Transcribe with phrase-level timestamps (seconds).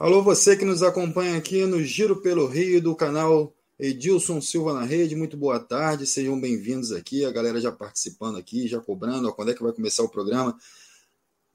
[0.00, 4.82] Alô, você que nos acompanha aqui no Giro pelo Rio do canal Edilson Silva na
[4.82, 7.22] Rede, muito boa tarde, sejam bem-vindos aqui.
[7.26, 10.58] A galera já participando aqui, já cobrando, ó, quando é que vai começar o programa?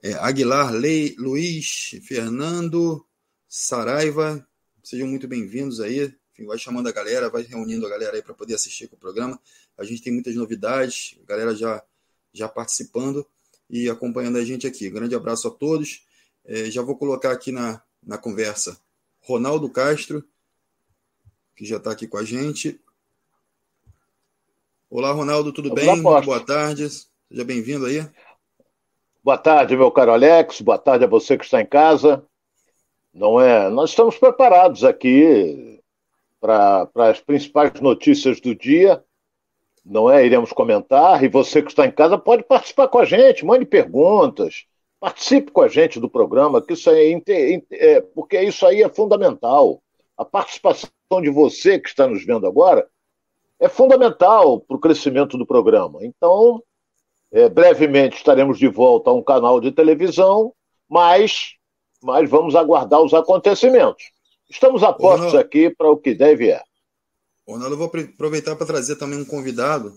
[0.03, 3.03] É, Aguilar, Lei, Luiz, Fernando,
[3.49, 4.47] Saraiva,
[4.83, 6.15] sejam muito bem-vindos aí.
[6.31, 8.99] Enfim, vai chamando a galera, vai reunindo a galera aí para poder assistir com o
[8.99, 9.41] programa.
[9.75, 11.83] A gente tem muitas novidades, a galera já,
[12.31, 13.25] já participando
[13.67, 14.87] e acompanhando a gente aqui.
[14.87, 16.05] Grande abraço a todos.
[16.45, 18.79] É, já vou colocar aqui na, na conversa
[19.21, 20.23] Ronaldo Castro,
[21.55, 22.79] que já está aqui com a gente.
[24.89, 25.85] Olá, Ronaldo, tudo bem?
[25.85, 26.87] Muito boa tarde.
[26.89, 28.07] Seja bem-vindo aí.
[29.23, 30.61] Boa tarde, meu caro Alex.
[30.61, 32.23] Boa tarde a você que está em casa.
[33.11, 33.69] Não é?
[33.69, 35.81] Nós estamos preparados aqui
[36.39, 39.03] para as principais notícias do dia.
[39.83, 40.23] Não é?
[40.25, 44.65] Iremos comentar e você que está em casa pode participar com a gente, mande perguntas,
[45.05, 47.21] Participe com a gente do programa, que isso é,
[47.73, 49.79] é, porque isso aí é fundamental.
[50.17, 50.89] A participação
[51.21, 52.89] de você que está nos vendo agora
[53.59, 55.99] é fundamental para o crescimento do programa.
[56.01, 56.59] Então,
[57.31, 60.51] é, brevemente estaremos de volta a um canal de televisão,
[60.89, 61.53] mas,
[62.01, 64.05] mas vamos aguardar os acontecimentos.
[64.49, 66.63] Estamos a postos aqui para o que deve é.
[67.47, 69.93] Ronaldo, eu vou aproveitar para trazer também um convidado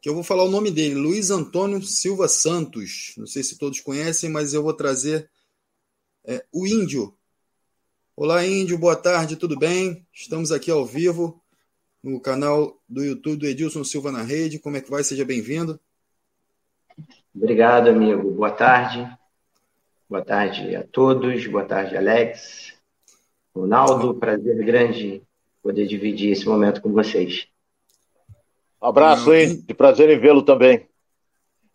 [0.00, 3.14] que eu vou falar o nome dele, Luiz Antônio Silva Santos.
[3.16, 5.28] Não sei se todos conhecem, mas eu vou trazer
[6.24, 7.16] é, o Índio.
[8.14, 10.06] Olá, Índio, boa tarde, tudo bem?
[10.12, 11.42] Estamos aqui ao vivo
[12.02, 14.60] no canal do YouTube do Edilson Silva na Rede.
[14.60, 15.02] Como é que vai?
[15.02, 15.80] Seja bem-vindo.
[17.34, 18.30] Obrigado, amigo.
[18.30, 19.08] Boa tarde.
[20.08, 21.44] Boa tarde a todos.
[21.48, 22.72] Boa tarde, Alex.
[23.54, 25.22] Ronaldo, prazer grande
[25.60, 27.47] poder dividir esse momento com vocês.
[28.80, 29.62] Abraço, hein?
[29.66, 30.86] De prazer em vê-lo também.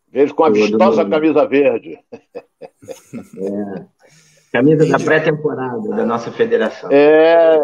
[0.09, 2.00] Vejo com a vistosa camisa verde.
[2.14, 3.86] É.
[4.52, 6.92] Camisa da pré-temporada da nossa federação.
[6.92, 7.58] É,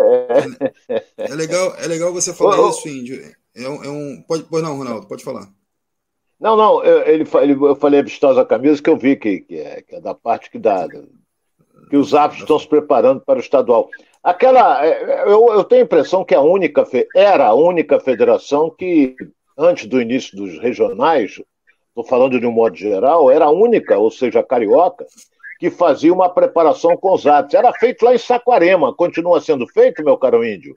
[0.89, 1.03] é.
[1.17, 3.21] é, legal, é legal você falar ô, isso, Índio.
[3.55, 5.47] É um, é um, pode, pois não, Ronaldo, pode falar.
[6.39, 9.55] Não, não, eu, ele, ele, eu falei a vistosa camisa que eu vi que, que,
[9.59, 10.87] é, que é da parte que dá,
[11.89, 13.89] que os árbitros estão se preparando para o estadual.
[14.23, 16.85] Aquela, é, eu, eu tenho a impressão que a única,
[17.15, 19.15] era a única federação que,
[19.57, 21.41] antes do início dos regionais,
[21.87, 25.05] estou falando de um modo geral, era a única, ou seja, a carioca,
[25.59, 27.53] que fazia uma preparação com os atos.
[27.53, 28.93] Era feito lá em Saquarema.
[28.93, 30.73] Continua sendo feito, meu caro índio?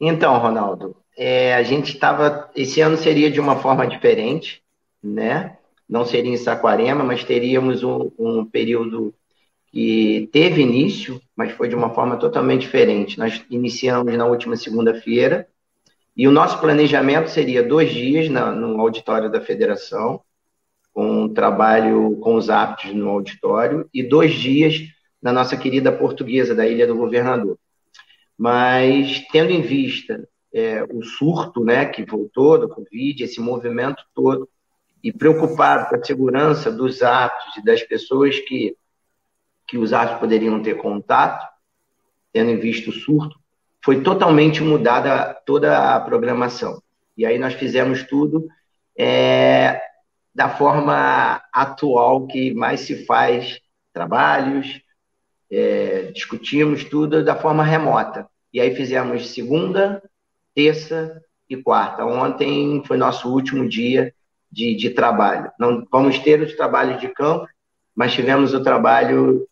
[0.00, 2.48] Então, Ronaldo, é, a gente estava.
[2.54, 4.62] Esse ano seria de uma forma diferente,
[5.02, 5.58] né?
[5.88, 9.12] Não seria em Saquarema, mas teríamos um, um período
[9.72, 13.16] que teve início, mas foi de uma forma totalmente diferente.
[13.16, 15.46] Nós iniciamos na última segunda-feira
[16.16, 20.20] e o nosso planejamento seria dois dias na, no auditório da federação,
[20.92, 24.80] com um trabalho com os aptos no auditório, e dois dias
[25.22, 27.56] na nossa querida portuguesa da Ilha do Governador.
[28.36, 34.48] Mas, tendo em vista é, o surto né, que voltou do Covid, esse movimento todo,
[35.04, 38.76] e preocupado com a segurança dos atos e das pessoas que
[39.68, 41.46] que os atos poderiam ter contato,
[42.32, 43.38] tendo em vista o surto,
[43.84, 46.82] foi totalmente mudada toda a programação.
[47.16, 48.48] E aí nós fizemos tudo
[48.98, 49.80] é,
[50.34, 53.60] da forma atual que mais se faz
[53.92, 54.80] trabalhos,
[55.50, 58.26] é, discutimos tudo da forma remota.
[58.52, 60.02] E aí fizemos segunda,
[60.54, 62.04] terça e quarta.
[62.04, 64.14] Ontem foi nosso último dia
[64.50, 65.50] de, de trabalho.
[65.58, 67.46] Não vamos ter os trabalhos de campo,
[67.94, 69.46] mas tivemos o trabalho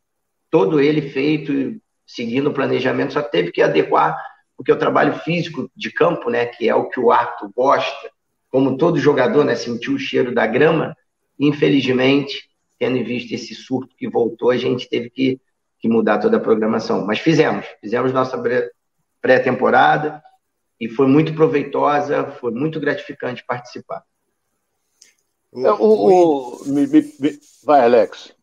[0.50, 4.16] todo ele feito seguindo o planejamento, só teve que adequar,
[4.56, 8.10] porque o trabalho físico de campo, né, que é o que o árbitro gosta,
[8.48, 10.96] como todo jogador, né, sentiu o cheiro da grama,
[11.38, 12.48] infelizmente,
[12.78, 15.40] tendo visto esse surto que voltou, a gente teve que,
[15.78, 17.04] que mudar toda a programação.
[17.04, 18.40] Mas fizemos, fizemos nossa
[19.20, 20.22] pré-temporada
[20.80, 24.04] e foi muito proveitosa, foi muito gratificante participar.
[25.52, 28.35] O, o, o, me, me, vai, Alex.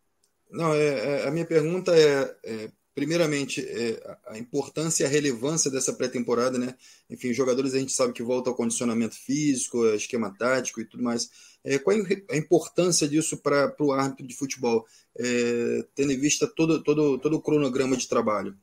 [0.54, 5.72] Não, é, é, a minha pergunta é, é primeiramente, é, a importância e a relevância
[5.72, 6.76] dessa pré-temporada, né?
[7.10, 11.30] Enfim, jogadores a gente sabe que volta ao condicionamento físico, esquema tático e tudo mais.
[11.64, 12.02] É, qual é
[12.32, 14.86] a importância disso para o árbitro de futebol,
[15.18, 18.56] é, tendo em vista todo, todo, todo o cronograma de trabalho?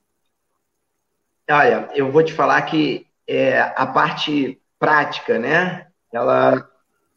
[1.50, 5.88] Olha, eu vou te falar que é, a parte prática, né?
[6.12, 6.70] Ela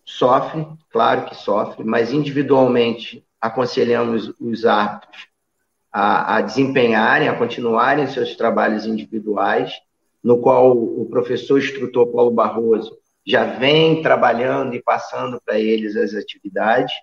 [0.04, 5.28] sofre, claro que sofre, mas individualmente aconselhamos os árbitros
[5.92, 9.72] a, a, desempenharem, a continuarem seus trabalhos individuais,
[10.24, 16.14] no qual o professor instrutor Paulo Barroso já vem trabalhando e passando para eles as
[16.14, 16.94] atividades.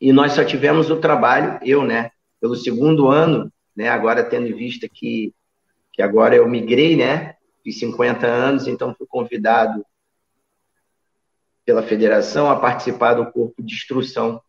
[0.00, 3.88] E nós só tivemos o trabalho, eu, né, pelo segundo ano né?
[3.88, 5.32] Agora tendo em vista que,
[5.92, 7.36] que agora eu migrei, né?
[7.62, 9.86] Fiz 50 anos, então fui convidado
[11.64, 14.42] pela federação a participar do corpo de instrução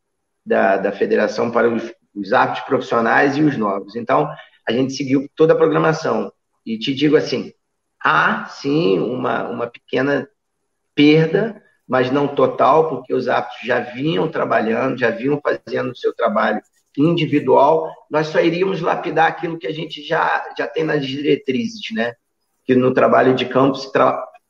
[0.50, 3.96] da, da federação para os, os profissionais e os novos.
[3.96, 4.28] Então,
[4.68, 6.34] a gente seguiu toda a programação.
[6.66, 7.54] E te digo assim,
[8.04, 10.28] há sim uma, uma pequena
[10.96, 16.14] perda, mas não total, porque os aptos já vinham trabalhando, já vinham fazendo o seu
[16.14, 16.62] trabalho
[16.98, 22.14] individual, nós só iríamos lapidar aquilo que a gente já, já tem nas diretrizes, né?
[22.66, 23.90] Que no trabalho de campo se,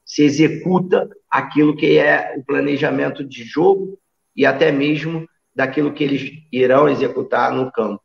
[0.05, 3.99] se executa aquilo que é o planejamento de jogo
[4.35, 5.27] e até mesmo
[5.59, 8.01] daquilo que eles irão executar no campo.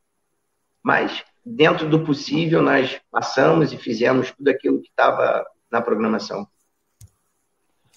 [0.82, 6.48] Mas, dentro do possível, nós passamos e fizemos tudo aquilo que estava na programação.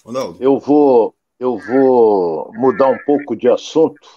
[0.04, 0.38] Ronaldo.
[0.40, 4.08] Eu vou, eu vou mudar um pouco de assunto.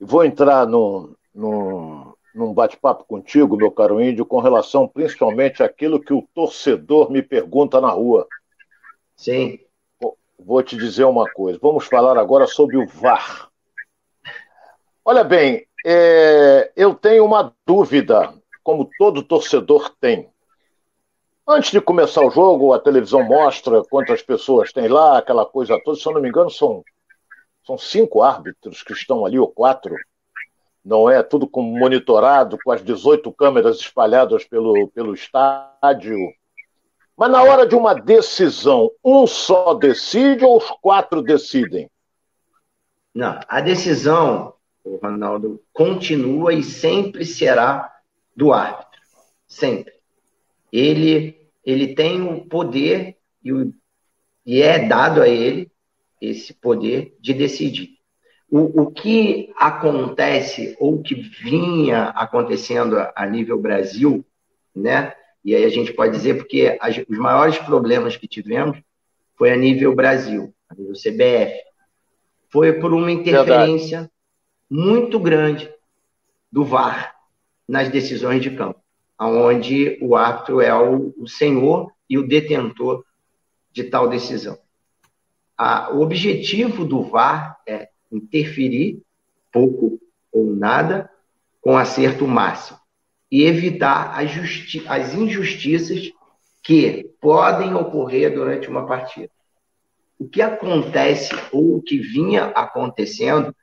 [0.00, 6.12] Vou entrar num, num, num bate-papo contigo, meu caro índio, com relação principalmente àquilo que
[6.12, 8.26] o torcedor me pergunta na rua.
[9.14, 9.60] Sim.
[10.36, 11.56] Vou te dizer uma coisa.
[11.62, 13.53] Vamos falar agora sobre o VAR.
[15.06, 20.30] Olha bem, é, eu tenho uma dúvida, como todo torcedor tem.
[21.46, 25.98] Antes de começar o jogo, a televisão mostra quantas pessoas tem lá, aquela coisa toda.
[25.98, 26.82] Se eu não me engano, são,
[27.66, 29.94] são cinco árbitros que estão ali, ou quatro.
[30.82, 36.16] Não é tudo com monitorado, com as 18 câmeras espalhadas pelo, pelo estádio.
[37.14, 41.90] Mas na hora de uma decisão, um só decide ou os quatro decidem?
[43.14, 44.54] Não, a decisão,
[44.84, 47.92] Ronaldo, continua e sempre será
[48.36, 49.00] do árbitro.
[49.46, 49.94] Sempre.
[50.72, 53.72] Ele, ele tem o poder e, o,
[54.44, 55.70] e é dado a ele
[56.20, 57.98] esse poder de decidir.
[58.50, 64.24] O, o que acontece ou o que vinha acontecendo a, a nível Brasil,
[64.74, 65.14] né?
[65.44, 68.78] E aí a gente pode dizer porque as, os maiores problemas que tivemos
[69.36, 71.60] foi a nível Brasil, a nível CBF.
[72.50, 74.13] Foi por uma interferência Verdade.
[74.70, 75.72] Muito grande
[76.50, 77.14] do VAR
[77.68, 78.80] nas decisões de campo,
[79.18, 83.04] onde o árbitro é o, o senhor e o detentor
[83.72, 84.58] de tal decisão.
[85.92, 89.02] o objetivo do VAR é interferir
[89.52, 90.00] pouco
[90.32, 91.10] ou nada
[91.60, 92.78] com acerto máximo
[93.30, 94.30] e evitar as,
[94.86, 96.12] as injustiças
[96.62, 99.30] que podem ocorrer durante uma partida.
[100.18, 103.54] O que acontece, ou o que vinha acontecendo,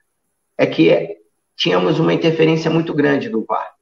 [0.56, 1.18] é que
[1.56, 3.72] tínhamos uma interferência muito grande do VAR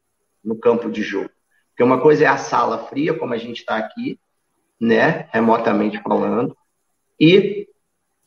[0.44, 1.30] no campo de jogo.
[1.70, 4.18] Porque uma coisa é a sala fria, como a gente está aqui,
[4.80, 6.56] né, remotamente falando,
[7.18, 7.68] e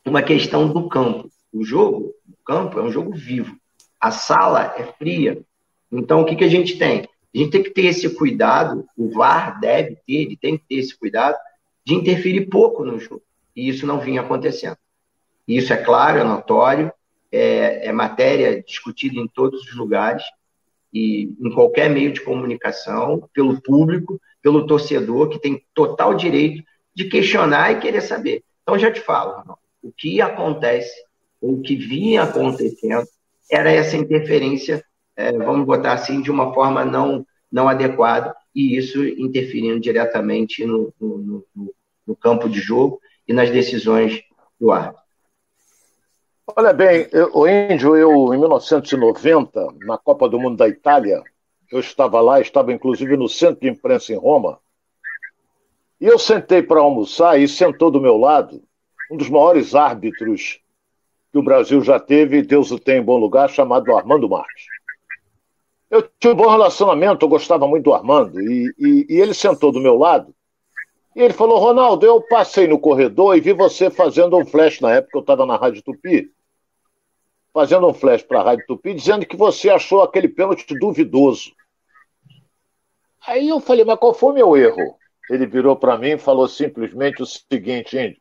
[0.04, 1.28] uma questão do campo.
[1.52, 3.56] O jogo, o campo, é um jogo vivo.
[4.00, 5.42] A sala é fria.
[5.90, 7.08] Então, o que, que a gente tem?
[7.34, 10.76] A gente tem que ter esse cuidado, o VAR deve ter, ele tem que ter
[10.76, 11.36] esse cuidado
[11.84, 13.22] de interferir pouco no jogo.
[13.56, 14.76] E isso não vinha acontecendo.
[15.46, 16.92] Isso é claro, é notório,
[17.34, 20.22] é, é matéria discutida em todos os lugares
[20.92, 26.62] e em qualquer meio de comunicação, pelo público, pelo torcedor, que tem total direito
[26.94, 28.42] de questionar e querer saber.
[28.62, 30.94] Então, já te falo, o que acontece,
[31.40, 33.06] ou o que vinha acontecendo,
[33.50, 34.84] era essa interferência
[35.16, 40.92] é, vamos botar assim, de uma forma não, não adequada, e isso interferindo diretamente no,
[41.00, 41.74] no, no,
[42.06, 44.22] no campo de jogo e nas decisões
[44.60, 45.03] do árbitro.
[46.46, 51.24] Olha bem, o Índio, eu em 1990, na Copa do Mundo da Itália,
[51.72, 54.60] eu estava lá, estava inclusive no centro de imprensa em Roma,
[55.98, 58.62] e eu sentei para almoçar e sentou do meu lado
[59.10, 60.60] um dos maiores árbitros
[61.32, 64.66] que o Brasil já teve, Deus o tem em bom lugar, chamado Armando Marques.
[65.90, 69.72] Eu tinha um bom relacionamento, eu gostava muito do Armando, e, e, e ele sentou
[69.72, 70.34] do meu lado,
[71.16, 74.92] e ele falou, Ronaldo, eu passei no corredor e vi você fazendo um flash na
[74.92, 76.33] época, eu estava na Rádio Tupi,
[77.54, 81.52] fazendo um flash para a Rádio Tupi, dizendo que você achou aquele pênalti duvidoso.
[83.24, 84.98] Aí eu falei, mas qual foi o meu erro?
[85.30, 88.20] Ele virou para mim e falou simplesmente o seguinte, Índio.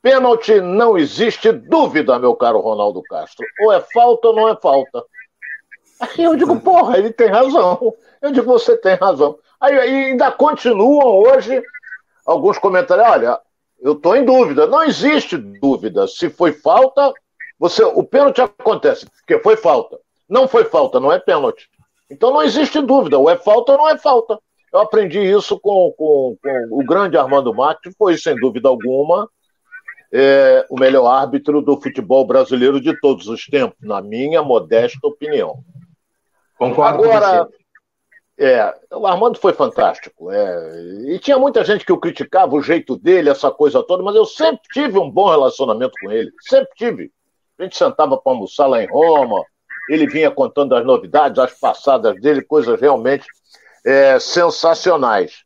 [0.00, 3.44] Pênalti não existe dúvida, meu caro Ronaldo Castro.
[3.60, 5.02] Ou é falta ou não é falta.
[5.98, 7.92] Aí eu digo, porra, ele tem razão.
[8.22, 9.38] Eu digo, você tem razão.
[9.60, 11.60] Aí ainda continuam hoje
[12.24, 13.06] alguns comentários.
[13.06, 13.40] Olha,
[13.80, 14.66] eu estou em dúvida.
[14.66, 16.06] Não existe dúvida.
[16.06, 17.12] Se foi falta,
[17.64, 19.98] você, o pênalti acontece, porque foi falta.
[20.28, 21.66] Não foi falta, não é pênalti.
[22.10, 23.18] Então não existe dúvida.
[23.18, 24.38] Ou é falta ou não é falta.
[24.70, 29.30] Eu aprendi isso com, com, com o grande Armando Marques, foi, sem dúvida alguma,
[30.12, 35.60] é, o melhor árbitro do futebol brasileiro de todos os tempos, na minha modesta opinião.
[36.58, 37.48] Concordo Agora,
[38.38, 40.30] É, o Armando foi fantástico.
[40.30, 44.14] É, e tinha muita gente que o criticava, o jeito dele, essa coisa toda, mas
[44.14, 46.30] eu sempre tive um bom relacionamento com ele.
[46.42, 47.12] Sempre tive.
[47.58, 49.44] A gente sentava para almoçar lá em Roma,
[49.88, 53.26] ele vinha contando as novidades, as passadas dele, coisas realmente
[53.84, 55.44] é, sensacionais.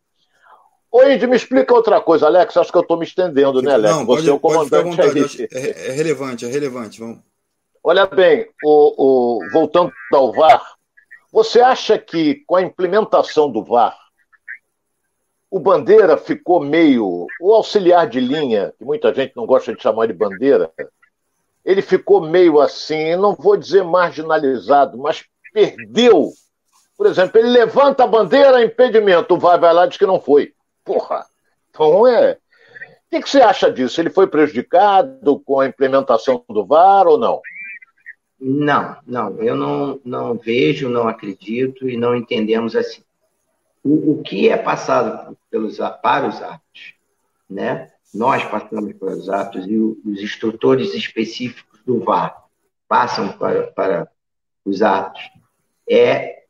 [0.90, 2.56] Oi, Indy, me explica outra coisa, Alex.
[2.56, 3.94] Acho que eu estou me estendendo, né, Alex?
[3.94, 5.48] Não, Você pode, é o comandante aí.
[5.52, 6.98] É, é, relevante, é relevante.
[6.98, 7.18] Vamos.
[7.84, 10.62] Olha bem, o, o, voltando ao VAR,
[11.30, 13.96] você acha que com a implementação do VAR,
[15.50, 17.26] o Bandeira ficou meio.
[17.40, 20.70] O auxiliar de linha, que muita gente não gosta de chamar de Bandeira,
[21.68, 26.30] ele ficou meio assim, não vou dizer marginalizado, mas perdeu.
[26.96, 30.54] Por exemplo, ele levanta a bandeira, impedimento, o VAR vai lá diz que não foi.
[30.82, 31.26] Porra!
[31.68, 32.32] Então é.
[32.32, 34.00] O que, que você acha disso?
[34.00, 37.42] Ele foi prejudicado com a implementação do VAR ou não?
[38.40, 43.02] Não, não, eu não, não vejo, não acredito e não entendemos assim.
[43.84, 46.94] O, o que é passado pelos, para os atos,
[47.48, 47.92] né?
[48.12, 52.44] Nós passamos pelos atos e os instrutores específicos do VAR
[52.88, 54.10] passam para, para
[54.64, 55.22] os atos.
[55.88, 56.44] É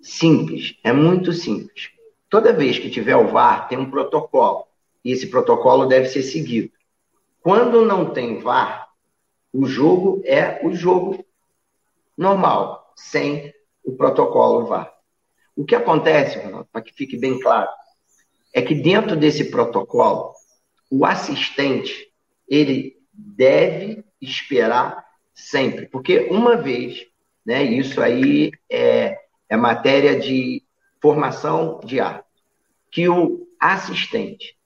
[0.00, 1.90] simples, é muito simples.
[2.28, 4.66] Toda vez que tiver o VAR, tem um protocolo
[5.04, 6.72] e esse protocolo deve ser seguido.
[7.40, 8.88] Quando não tem VAR,
[9.52, 11.24] o jogo é o jogo
[12.16, 13.54] normal, sem
[13.84, 14.92] o protocolo VAR.
[15.54, 17.68] O que acontece, Ronaldo, para que fique bem claro,
[18.52, 20.32] é que dentro desse protocolo,
[20.96, 22.08] o assistente,
[22.48, 27.04] ele deve esperar sempre, porque uma vez,
[27.44, 30.62] né, isso aí é, é matéria de
[31.02, 32.24] formação de ar,
[32.92, 34.56] que o assistente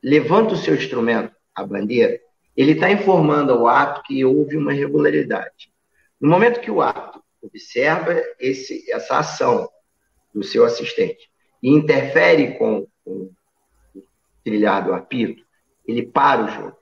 [0.00, 2.20] levanta o seu instrumento, a bandeira,
[2.56, 5.72] ele está informando ao ato que houve uma irregularidade.
[6.20, 9.68] No momento que o ato observa esse, essa ação
[10.32, 11.28] do seu assistente
[11.60, 13.32] e interfere com, com
[13.92, 14.02] o
[14.44, 15.44] trilhar do apito,
[15.86, 16.76] ele para o jogo.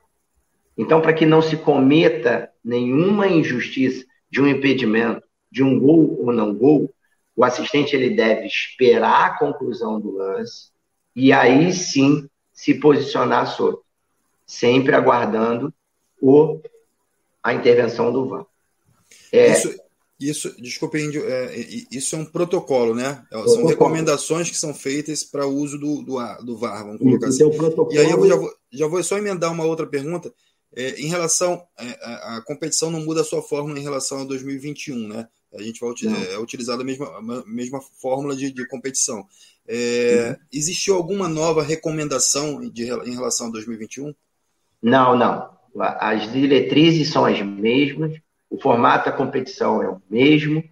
[0.77, 6.33] Então, para que não se cometa nenhuma injustiça de um impedimento, de um gol ou
[6.33, 6.93] não gol,
[7.35, 10.71] o assistente ele deve esperar a conclusão do lance
[11.15, 13.81] e aí sim se posicionar sobre,
[14.45, 15.73] sempre aguardando
[16.21, 16.59] o,
[17.41, 18.45] a intervenção do VAR.
[19.31, 19.75] É, isso,
[20.29, 21.55] isso, desculpe, Índio, é,
[21.91, 23.23] isso é um protocolo, né?
[23.31, 27.27] É, são recomendações que são feitas para o uso do, do, do VAR, vamos colocar
[27.27, 27.53] isso, assim.
[27.53, 27.93] É protocolo...
[27.93, 30.33] E aí eu já vou, já vou só emendar uma outra pergunta.
[30.75, 31.63] É, em relação.
[31.79, 35.27] É, a, a, competição não muda a sua fórmula em relação a 2021, né?
[35.53, 39.27] A gente vai utilizar, é, utilizar a mesma, a mesma fórmula de, de competição.
[39.67, 40.45] É, uhum.
[40.51, 44.13] Existiu alguma nova recomendação de, em relação a 2021?
[44.81, 45.53] Não, não.
[45.79, 48.19] As diretrizes são as mesmas
[48.53, 50.63] o formato da competição é o mesmo.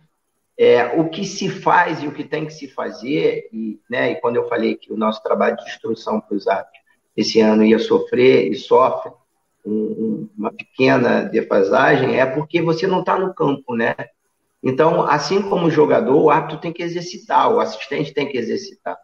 [0.55, 4.15] É, o que se faz e o que tem que se fazer, e, né, e
[4.21, 6.79] quando eu falei que o nosso trabalho de instrução para os atos
[7.17, 9.11] esse ano ia sofrer e sofre
[9.65, 13.95] um, uma pequena defasagem, é porque você não está no campo, né?
[14.61, 18.95] Então, assim como o jogador, o árbitro tem que exercitar, o assistente tem que exercitar.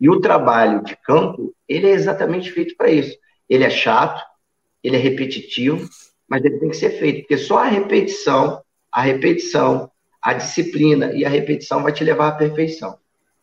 [0.00, 3.16] E o trabalho de campo, ele é exatamente feito para isso.
[3.48, 4.20] Ele é chato,
[4.82, 5.88] ele é repetitivo,
[6.28, 9.90] mas ele tem que ser feito, porque só a repetição, a repetição,
[10.22, 12.98] a disciplina e a repetição vai te levar à perfeição.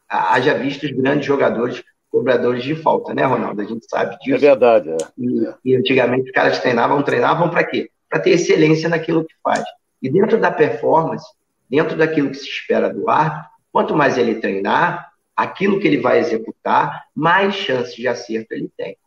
[0.10, 3.62] Haja visto os grandes jogadores cobradores de falta, né, Ronaldo?
[3.62, 4.36] A gente sabe disso.
[4.36, 4.90] É verdade.
[4.90, 4.98] É.
[5.18, 7.90] E, e antigamente os caras treinavam, treinavam para quê?
[8.10, 9.64] Para ter excelência naquilo que faz.
[10.02, 11.26] E dentro da performance,
[11.70, 16.20] dentro daquilo que se espera do árbitro, quanto mais ele treinar, aquilo que ele vai
[16.20, 18.98] executar, mais chances de acerto ele tem.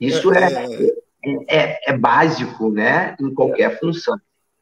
[0.00, 4.18] Isso é, é, é é, é básico, né, em qualquer função.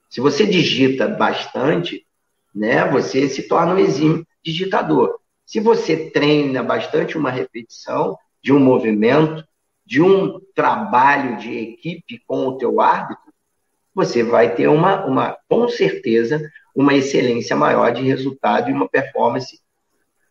[0.09, 2.07] Se você digita bastante,
[2.55, 5.19] né, você se torna um exímio digitador.
[5.47, 9.45] Se você treina bastante uma repetição de um movimento,
[9.85, 13.33] de um trabalho de equipe com o teu árbitro,
[13.95, 16.41] você vai ter uma, uma com certeza,
[16.75, 19.61] uma excelência maior de resultado e uma performance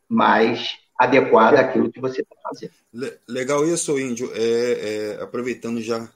[0.07, 2.71] mais adequada àquilo que você está fazendo.
[3.27, 4.31] Legal isso, Índio.
[4.33, 6.09] É, é, aproveitando já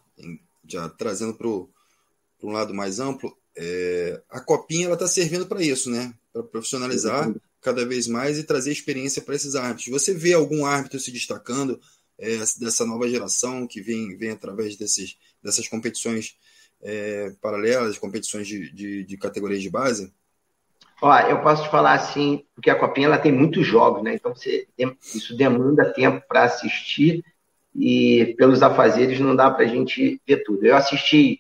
[0.68, 5.90] já trazendo para um lado mais amplo, é, a copinha ela está servindo para isso,
[5.90, 6.14] né?
[6.32, 9.88] Para profissionalizar cada vez mais e trazer experiência para esses árbitros.
[9.88, 11.80] Você vê algum árbitro se destacando
[12.20, 16.38] é, dessa nova geração que vem, vem através desses, dessas competições
[16.82, 20.12] é, paralelas, competições de, de, de, categorias de base?
[21.02, 24.16] Ó, eu posso te falar assim, porque a copinha ela tem muitos jogos, né?
[24.16, 24.68] Então você,
[25.16, 27.24] isso demanda tempo para assistir
[27.76, 30.66] e pelos afazeres não dá para a gente ver tudo.
[30.66, 31.40] Eu assisti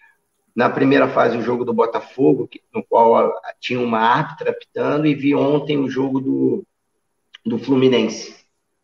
[0.55, 5.33] na primeira fase o jogo do Botafogo, no qual tinha uma árbitra apitando, e vi
[5.33, 6.65] ontem o jogo do,
[7.45, 8.35] do Fluminense,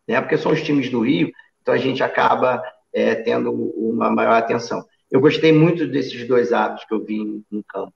[0.06, 0.20] né?
[0.20, 1.30] Porque são os times do Rio,
[1.62, 4.84] então a gente acaba é, tendo uma maior atenção.
[5.10, 7.92] Eu gostei muito desses dois atos que eu vi no campo.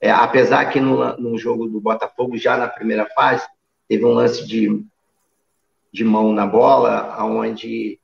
[0.00, 3.46] É, apesar que no, no jogo do Botafogo, já na primeira fase,
[3.88, 4.84] teve um lance de,
[5.92, 7.98] de mão na bola, onde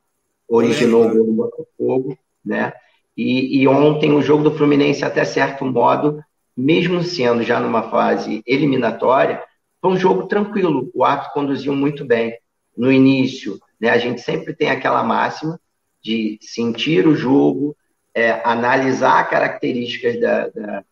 [0.50, 2.72] originou o gol do Botafogo, né?
[3.16, 6.22] E, e, ontem o jogo do Fluminense, até certo modo,
[6.56, 9.42] mesmo sendo já numa fase eliminatória,
[9.80, 10.90] foi um jogo tranquilo.
[10.94, 12.36] O árbitro conduziu muito bem.
[12.76, 15.60] No início, né, a gente sempre tem aquela máxima
[16.02, 17.76] de sentir o jogo,
[18.14, 20.84] é, analisar características da, da,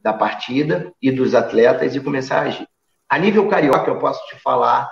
[0.00, 2.68] da partida e dos atletas e começar a agir.
[3.08, 4.88] A nível carioca, eu posso te falar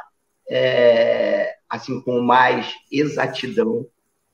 [0.51, 3.87] é, assim com mais exatidão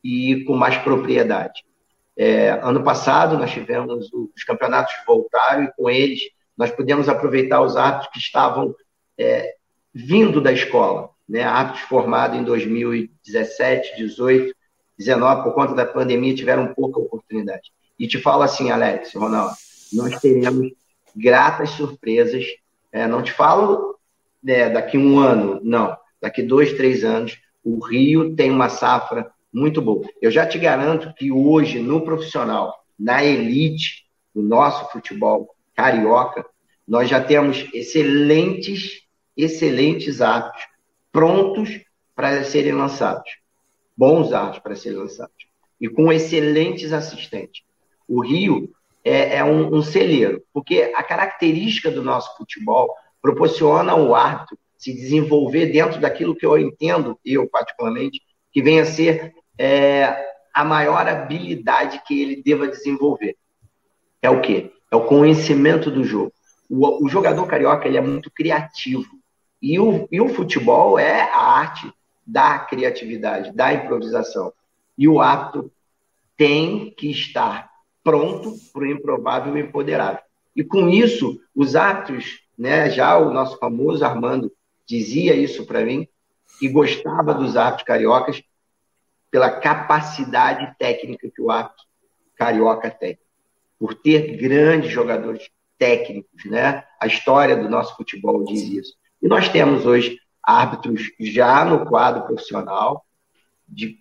[0.07, 1.65] e com mais propriedade.
[2.17, 6.21] É, ano passado, nós tivemos os campeonatos voltaram e com eles
[6.57, 8.75] nós pudemos aproveitar os atos que estavam
[9.19, 9.55] é,
[9.93, 11.43] vindo da escola, né?
[11.43, 14.55] atos formados em 2017, 18,
[14.97, 17.73] 19, por conta da pandemia, tiveram pouca oportunidade.
[17.99, 19.55] E te falo assim, Alex, Ronaldo,
[19.93, 20.71] nós teremos
[21.15, 22.47] gratas surpresas.
[22.93, 23.99] É, não te falo
[24.43, 25.97] né, daqui um ano, não.
[26.23, 30.07] Daqui dois, três anos, o Rio tem uma safra muito boa.
[30.21, 36.45] Eu já te garanto que hoje, no profissional, na elite do nosso futebol carioca,
[36.87, 39.01] nós já temos excelentes,
[39.35, 40.63] excelentes atos
[41.11, 41.71] prontos
[42.15, 43.31] para serem lançados.
[43.97, 45.47] Bons atos para serem lançados.
[45.81, 47.63] E com excelentes assistentes.
[48.07, 48.71] O Rio
[49.03, 54.93] é, é um, um celeiro, porque a característica do nosso futebol proporciona ao árbitro se
[54.93, 58.21] desenvolver dentro daquilo que eu entendo, eu particularmente,
[58.53, 63.37] que venha a ser é, a maior habilidade que ele deva desenvolver.
[64.23, 64.73] É o quê?
[64.91, 66.33] É o conhecimento do jogo.
[66.69, 69.07] O, o jogador carioca ele é muito criativo.
[69.61, 71.93] E o, e o futebol é a arte
[72.27, 74.53] da criatividade, da improvisação.
[74.97, 75.71] E o ato
[76.37, 77.71] tem que estar
[78.03, 80.21] pronto para o improvável e empoderado.
[80.55, 84.51] E com isso, os atos, né, já o nosso famoso Armando
[84.87, 86.07] dizia isso para mim,
[86.59, 88.43] que gostava dos atos cariocas
[89.37, 91.85] pela capacidade técnica que o ato
[92.37, 93.19] carioca tem,
[93.79, 96.85] por ter grandes jogadores técnicos, né?
[96.99, 98.95] A história do nosso futebol diz isso.
[99.21, 103.05] E nós temos hoje árbitros já no quadro profissional
[103.69, 103.99] de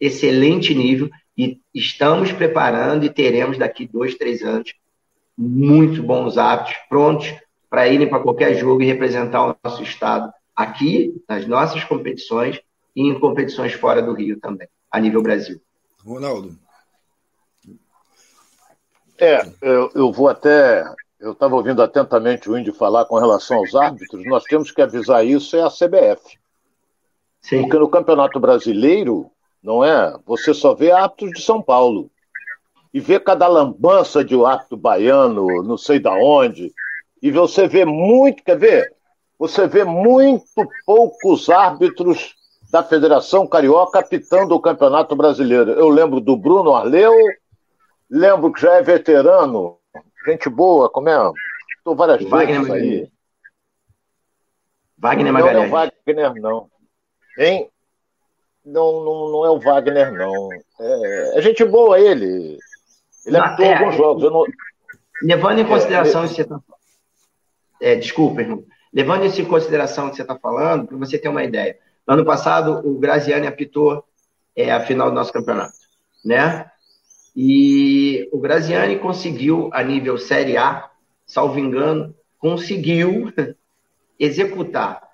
[0.00, 4.72] excelente nível e estamos preparando e teremos daqui dois, três anos
[5.36, 7.34] muito bons hábitos prontos
[7.68, 12.58] para irem para qualquer jogo e representar o nosso estado aqui, nas nossas competições
[12.98, 15.60] e em competições fora do Rio também, a nível Brasil.
[16.04, 16.56] Ronaldo.
[19.18, 20.84] É, eu, eu vou até.
[21.18, 25.26] Eu estava ouvindo atentamente o Índio falar com relação aos árbitros, nós temos que avisar
[25.26, 26.38] isso é a CBF.
[27.40, 27.62] Sim.
[27.62, 29.30] Porque no Campeonato Brasileiro,
[29.62, 30.16] não é?
[30.24, 32.10] Você só vê árbitros de São Paulo.
[32.94, 36.72] E vê cada lambança de um árbitro baiano, não sei da onde.
[37.20, 38.94] E você vê muito, quer ver?
[39.38, 40.44] Você vê muito
[40.86, 42.34] poucos árbitros
[42.70, 45.72] da Federação Carioca apitando o Campeonato Brasileiro.
[45.72, 47.12] Eu lembro do Bruno Arleu,
[48.10, 49.78] lembro que já é veterano,
[50.26, 51.32] gente boa, como é?
[51.78, 53.12] Estou várias Wagner vezes aí.
[54.98, 55.70] Wagner Magalhães.
[55.70, 56.70] Não é o Wagner, não.
[57.38, 57.70] Hein?
[58.68, 60.48] não, não, não é o Wagner, não.
[60.80, 62.58] É, é gente boa ele.
[63.26, 64.22] Ele apitou é, alguns jogos.
[64.22, 64.44] Eu não...
[65.22, 66.60] Levando em consideração é, isso que você está
[67.80, 68.64] é, Desculpa, irmão.
[68.92, 71.78] Levando isso em consideração o que você está falando, para você ter uma ideia.
[72.08, 74.02] No ano passado, o Graziani apitou
[74.56, 75.74] é, a final do nosso campeonato,
[76.24, 76.70] né?
[77.36, 80.90] E o Graziani conseguiu, a nível Série A,
[81.26, 83.30] salvo engano, conseguiu
[84.18, 85.06] executar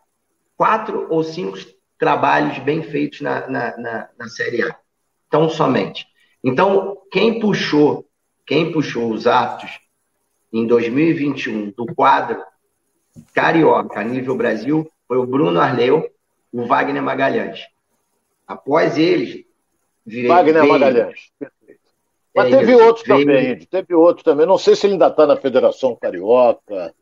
[0.56, 1.58] quatro ou cinco
[1.98, 4.78] trabalhos bem feitos na, na, na, na Série A.
[5.28, 6.06] Tão somente.
[6.44, 8.06] Então, quem puxou,
[8.46, 9.80] quem puxou os atos
[10.52, 12.40] em 2021 do quadro
[13.34, 16.13] carioca nível Brasil foi o Bruno Arleu,
[16.54, 17.66] o Wagner Magalhães.
[18.46, 19.44] Após eles.
[20.06, 21.20] Wagner veio, Magalhães.
[22.32, 24.46] Mas é teve isso, outro veio, também, teve outro também.
[24.46, 26.94] Não sei se ele ainda está na Federação Carioca.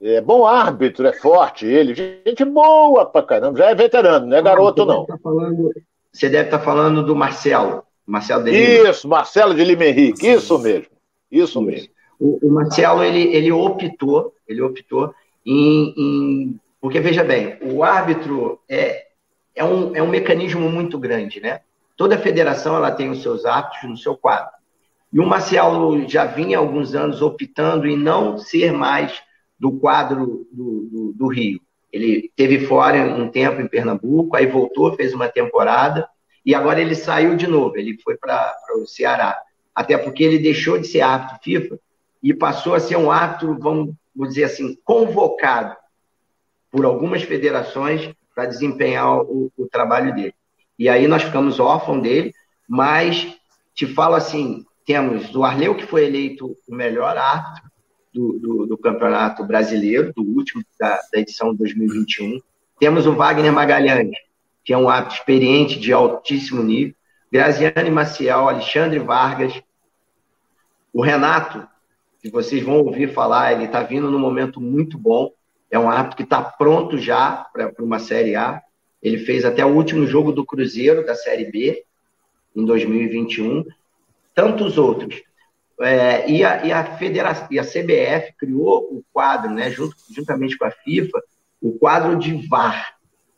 [0.00, 1.94] É bom árbitro, é forte ele.
[1.94, 3.58] Gente boa pra caramba.
[3.58, 5.04] Já é veterano, não é garoto, não.
[5.04, 5.70] Tá falando,
[6.10, 7.84] você deve estar tá falando do Marcelo.
[8.06, 8.88] Marcelo de Lima.
[8.90, 10.26] Isso, Marcelo de Lima Henrique.
[10.26, 10.86] Isso mesmo.
[11.30, 11.60] Isso, isso.
[11.60, 11.92] mesmo.
[12.18, 15.14] O, o, Marcelo, ele, ele optou, ele optou
[15.44, 19.06] em, em, Porque, veja bem, o árbitro é,
[19.54, 21.60] é, um, é um mecanismo muito grande, né?
[21.96, 24.50] Toda federação ela tem os seus atos no seu quadro.
[25.12, 29.20] E o Marcelo já vinha há alguns anos optando em não ser mais
[29.58, 31.60] do quadro do, do, do Rio.
[31.92, 36.08] Ele teve fora um tempo em Pernambuco, aí voltou, fez uma temporada,
[36.46, 39.36] e agora ele saiu de novo, ele foi para o Ceará.
[39.74, 41.78] Até porque ele deixou de ser árbitro FIFA
[42.22, 45.76] e passou a ser um árbitro, vamos dizer assim, convocado
[46.70, 50.34] por algumas federações para desempenhar o, o, trabalho dele.
[50.78, 52.32] E aí nós ficamos órfãos dele,
[52.68, 53.36] mas
[53.74, 57.70] te falo assim, temos o Arleu, que foi eleito o melhor árbitro
[58.12, 62.40] do, do, do Campeonato Brasileiro, do último, da, da edição 2021.
[62.78, 64.16] Temos o Wagner Magalhães,
[64.64, 66.94] que é um árbitro experiente de altíssimo nível.
[67.30, 69.62] Graziane Maciel, Alexandre Vargas.
[70.92, 71.66] O Renato,
[72.20, 75.30] que vocês vão ouvir falar, ele está vindo num momento muito bom.
[75.70, 78.60] É um árbitro que está pronto já para uma Série A.
[79.02, 81.84] Ele fez até o último jogo do Cruzeiro, da Série B,
[82.54, 83.64] em 2021.
[84.34, 85.22] Tantos outros.
[85.80, 86.98] É, e, a, e, a
[87.50, 91.22] e a CBF criou o quadro, né, junto, juntamente com a FIFA,
[91.60, 92.96] o quadro de VAR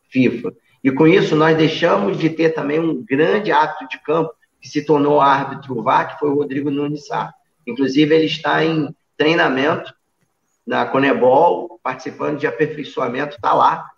[0.09, 0.53] FIFA.
[0.83, 4.85] E com isso nós deixamos de ter também um grande árbitro de campo que se
[4.85, 7.33] tornou árbitro VAR, que foi o Rodrigo Nunes Sá.
[7.67, 9.95] Inclusive, ele está em treinamento
[10.67, 13.89] na Conebol, participando de aperfeiçoamento, está lá.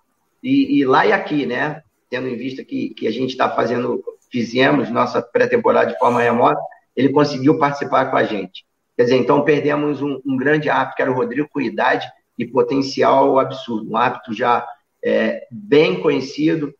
[0.43, 1.83] E, e, lá e aqui, né?
[2.11, 6.61] Tendo em vista que, que a gente está fazendo, fizemos nossa pré-temporada de forma remota,
[6.97, 8.65] ele conseguiu participar com a gente.
[8.97, 12.07] Quer dizer, então perdemos um, um grande árbitro, que era o Rodrigo, com idade
[12.39, 13.91] e potencial absurdo.
[13.91, 14.67] Um árbitro já
[15.05, 16.73] é, bem conhecido,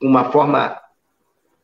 [0.00, 0.80] uma forma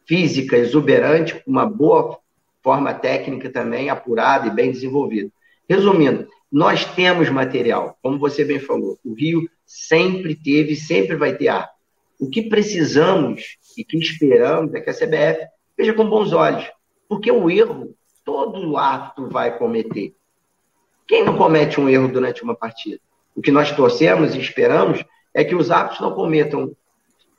[0.07, 2.18] física exuberante, uma boa
[2.62, 5.31] forma técnica também apurada e bem desenvolvida.
[5.68, 11.37] Resumindo, nós temos material, como você bem falou, o Rio sempre teve e sempre vai
[11.37, 11.70] ter ar.
[12.18, 16.70] O que precisamos e que esperamos é que a CBF veja com bons olhos,
[17.09, 20.14] porque o erro todo ato vai cometer.
[21.06, 22.98] Quem não comete um erro durante uma partida?
[23.35, 25.04] O que nós torcemos e esperamos
[25.35, 26.74] é que os árbitros não cometam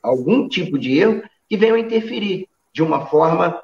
[0.02, 3.60] algum tipo de erro que venham interferir de uma forma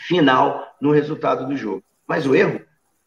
[0.00, 1.84] final no resultado do jogo.
[2.06, 2.60] Mas o erro,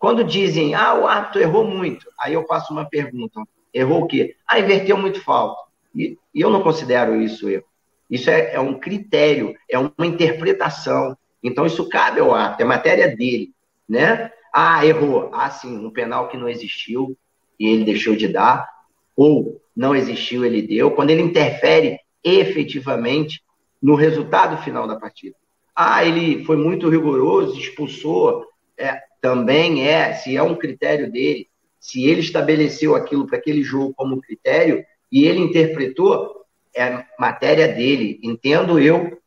[0.06, 3.42] quando dizem, ah, o árbitro errou muito, aí eu faço uma pergunta:
[3.74, 4.36] errou o quê?
[4.48, 5.60] Ah, inverteu muito falta.
[5.96, 7.64] E, e eu não considero isso erro.
[8.08, 11.18] Isso é, é um critério, é uma interpretação.
[11.42, 13.52] Então, isso cabe ao árbitro, é matéria dele,
[13.90, 14.32] né?
[14.54, 15.32] Ah, errou.
[15.34, 17.18] Ah, sim, um penal que não existiu
[17.60, 18.70] e ele deixou de dar.
[19.18, 20.92] Ou não existiu, ele deu.
[20.92, 23.42] Quando ele interfere efetivamente
[23.82, 25.36] no resultado final da partida.
[25.76, 28.46] Ah, ele foi muito rigoroso, expulsou.
[28.78, 33.92] É, também é, se é um critério dele, se ele estabeleceu aquilo para aquele jogo
[33.96, 38.20] como critério e ele interpretou, é matéria dele.
[38.22, 39.20] Entendo eu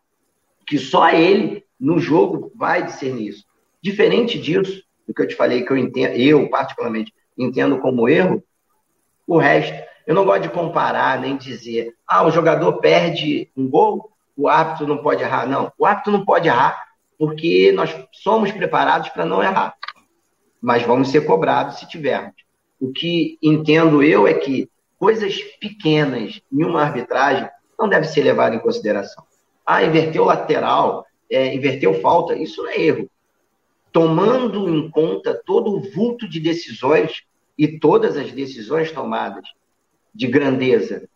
[0.64, 3.44] que só ele no jogo vai discernir isso.
[3.82, 8.40] Diferente disso, do que eu te falei que eu entendo, eu particularmente entendo como erro,
[9.26, 14.12] o resto, eu não gosto de comparar nem dizer, ah, o jogador perde um gol,
[14.36, 15.44] o árbitro não pode errar.
[15.44, 16.86] Não, o árbitro não pode errar
[17.18, 19.74] porque nós somos preparados para não errar.
[20.60, 22.34] Mas vamos ser cobrados se tivermos.
[22.80, 24.68] O que entendo eu é que
[24.98, 29.24] coisas pequenas em uma arbitragem não devem ser levadas em consideração.
[29.64, 33.10] Ah, inverteu lateral, é, inverteu falta, isso não é erro.
[33.92, 37.22] Tomando em conta todo o vulto de decisões
[37.56, 39.44] e todas as decisões tomadas
[40.14, 41.08] de grandeza.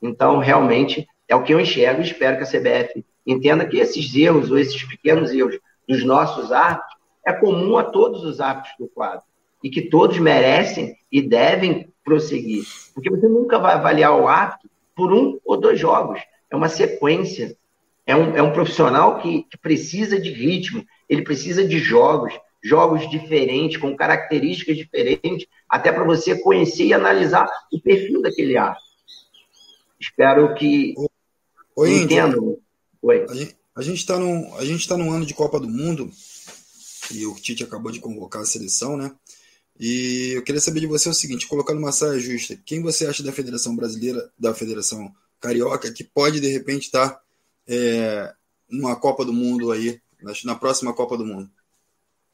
[0.00, 4.14] Então, realmente, é o que eu enxergo e espero que a CBF entenda que esses
[4.14, 6.95] erros, ou esses pequenos erros dos nossos árbitros,
[7.26, 9.22] é comum a todos os árbitros do quadro.
[9.62, 12.64] E que todos merecem e devem prosseguir.
[12.94, 16.20] Porque você nunca vai avaliar o árbitro por um ou dois jogos.
[16.48, 17.56] É uma sequência.
[18.06, 23.10] É um, é um profissional que, que precisa de ritmo, ele precisa de jogos, jogos
[23.10, 28.86] diferentes, com características diferentes, até para você conhecer e analisar o perfil daquele árbitro.
[29.98, 30.94] Espero que
[31.74, 32.60] Oi, Entendo.
[33.02, 33.26] Oi.
[33.74, 36.10] A gente está num, a gente tá num ano de Copa do Mundo
[37.10, 39.14] e o Tite acabou de convocar a seleção, né?
[39.78, 43.22] E eu queria saber de você o seguinte, colocando uma saia justa, quem você acha
[43.22, 47.20] da Federação Brasileira, da Federação Carioca, que pode de repente estar tá,
[47.68, 48.32] é,
[48.70, 50.00] numa Copa do Mundo aí,
[50.44, 51.50] na próxima Copa do Mundo?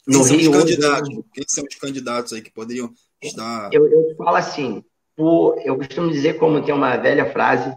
[0.04, 1.08] Quem no são Rio, os candidatos?
[1.08, 3.70] Hoje, quem são os candidatos aí que poderiam estar.
[3.72, 4.84] Eu, eu falo assim,
[5.16, 7.74] por, eu costumo dizer como tem uma velha frase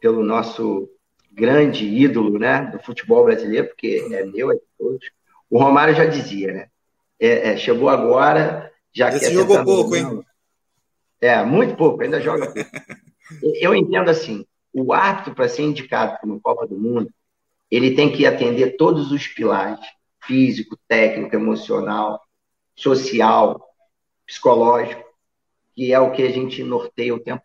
[0.00, 0.88] pelo nosso
[1.32, 5.10] grande ídolo né, do futebol brasileiro, porque é meu, é de todos.
[5.50, 6.68] O Romário já dizia, né?
[7.18, 10.22] É, é, chegou agora, já Esse quer jogou pouco, hein?
[11.20, 12.70] É, muito pouco, ainda joga pouco.
[13.60, 17.10] Eu entendo assim, o árbitro para ser indicado para uma Copa do Mundo,
[17.70, 19.84] ele tem que atender todos os pilares,
[20.24, 22.20] físico, técnico, emocional,
[22.74, 23.60] social,
[24.26, 25.02] psicológico,
[25.74, 27.42] que é o que a gente norteia o tempo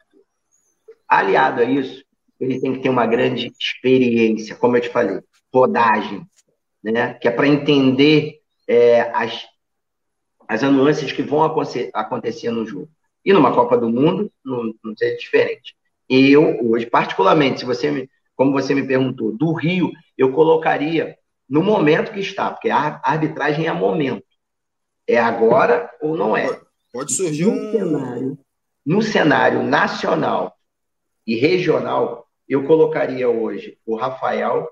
[1.12, 2.06] Aliado a isso,
[2.40, 5.20] ele tem que ter uma grande experiência, como eu te falei,
[5.54, 6.26] rodagem,
[6.84, 7.14] né?
[7.16, 9.46] que é para entender é, as,
[10.48, 12.90] as nuances que vão acontecer no jogo.
[13.24, 15.76] E numa Copa do Mundo, não, não seria diferente.
[16.10, 21.16] Eu, hoje, particularmente, se você me, como você me perguntou, do Rio, eu colocaria
[21.48, 24.24] no momento que está, porque a arbitragem é momento.
[25.08, 26.60] É agora ou não é?
[26.92, 27.72] Pode surgir no um.
[27.72, 28.40] Cenário,
[28.86, 30.56] no cenário nacional
[31.26, 34.68] e regional, eu colocaria hoje o Rafael,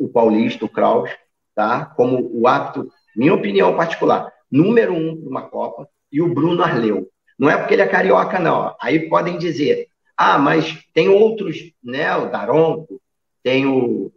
[0.00, 1.10] o Paulista, o Kraus,
[1.54, 1.84] tá?
[1.84, 7.08] como o apto, minha opinião particular, número um de uma Copa, e o Bruno Arleu.
[7.38, 8.74] Não é porque ele é carioca, não.
[8.80, 12.14] Aí podem dizer, ah, mas tem outros, né?
[12.16, 13.00] O Daronco,
[13.42, 14.12] tem o,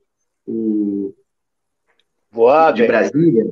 [0.45, 1.13] o
[2.31, 3.45] Voado, de Brasília,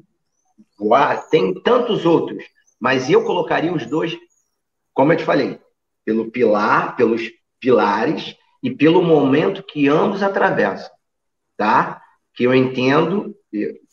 [0.78, 2.44] Voado, tem tantos outros.
[2.80, 4.18] Mas eu colocaria os dois,
[4.94, 5.60] como eu te falei,
[6.04, 7.22] pelo pilar, pelos
[7.60, 10.90] pilares e pelo momento que ambos atravessam,
[11.56, 12.02] tá?
[12.34, 13.36] Que eu entendo,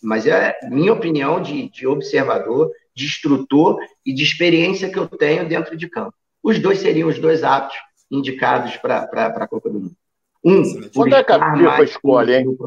[0.03, 5.49] mas é minha opinião de, de observador, de instrutor e de experiência que eu tenho
[5.49, 6.15] dentro de campo.
[6.43, 7.79] Os dois seriam os dois aptos
[8.11, 9.97] indicados para a Copa do Mundo.
[10.45, 10.63] Um,
[10.95, 12.59] Quando é que a FIFA escolhe, hein?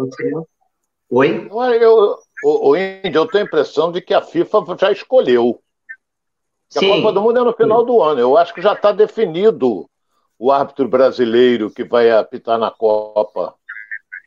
[1.10, 1.50] Oi?
[1.82, 5.62] Eu, o, o Índio, eu tenho a impressão de que a FIFA já escolheu.
[6.70, 6.92] Sim.
[6.92, 7.86] A Copa do Mundo é no final Sim.
[7.88, 8.20] do ano.
[8.20, 9.90] Eu acho que já está definido
[10.40, 13.54] o árbitro brasileiro que vai apitar na Copa.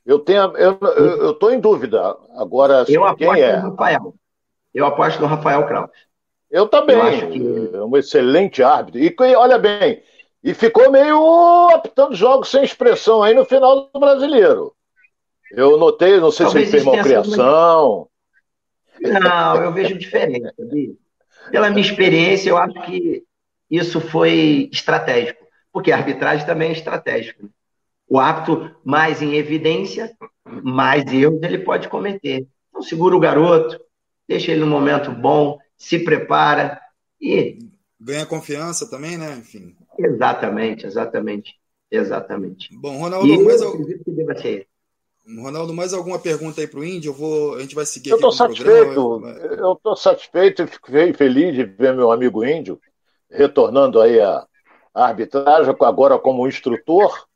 [0.04, 2.84] Eu tenho, eu estou em dúvida agora.
[2.88, 3.56] Eu quem é?
[3.56, 4.14] no Rafael.
[4.74, 5.90] Eu aposto no Rafael Kraus.
[6.50, 6.96] Eu também.
[6.96, 7.76] Eu que...
[7.76, 9.00] É um excelente árbitro.
[9.00, 10.02] E olha bem,
[10.42, 14.74] e ficou meio apitando jogos sem expressão aí no final do brasileiro.
[15.50, 18.08] Eu notei, não sei Talvez se ele fez malcriação.
[19.00, 20.52] Não, eu vejo diferente?
[21.50, 23.24] Pela minha experiência, eu acho que
[23.70, 27.44] isso foi estratégico, porque a arbitragem também é estratégica.
[28.08, 30.14] O árbitro mais em evidência,
[30.62, 32.46] mais erros ele pode cometer.
[32.68, 33.80] Então, segura o garoto,
[34.28, 36.80] deixa ele no momento bom, se prepara
[37.20, 37.58] e.
[37.98, 39.36] Ganha confiança também, né?
[39.38, 39.74] Enfim.
[39.98, 41.54] Exatamente, exatamente.
[41.90, 42.68] Exatamente.
[42.76, 43.78] Bom, Ronaldo, e mais eu.
[45.40, 47.10] Ronaldo, mais alguma pergunta aí para o Índio?
[47.10, 49.22] Eu vou, a gente vai seguir eu estou satisfeito.
[49.58, 52.78] Eu estou satisfeito e fico feliz de ver meu amigo Índio
[53.30, 54.46] retornando aí a,
[54.94, 57.26] a arbitragem agora como instrutor,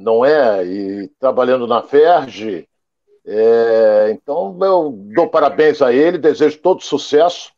[0.00, 0.64] não é?
[0.64, 2.66] E trabalhando na FERJ,
[3.26, 7.52] é, então, eu dou parabéns a ele, desejo todo sucesso,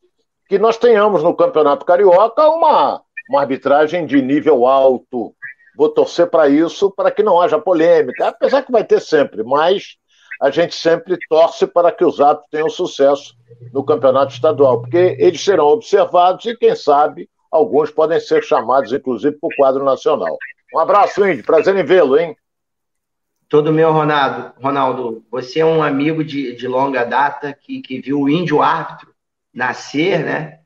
[0.48, 3.00] que nós tenhamos no Campeonato Carioca uma,
[3.30, 5.32] uma arbitragem de nível alto.
[5.76, 9.96] Vou torcer para isso, para que não haja polêmica, apesar que vai ter sempre, mas
[10.40, 13.34] a gente sempre torce para que os atos tenham sucesso
[13.72, 19.38] no Campeonato Estadual, porque eles serão observados e, quem sabe, alguns podem ser chamados, inclusive,
[19.38, 20.36] para o quadro nacional.
[20.74, 22.36] Um abraço, Indy, prazer em vê-lo, hein?
[23.48, 24.54] Todo meu, Ronaldo.
[24.58, 29.12] Ronaldo, você é um amigo de, de longa data que, que viu o índio árbitro
[29.52, 30.60] nascer, né?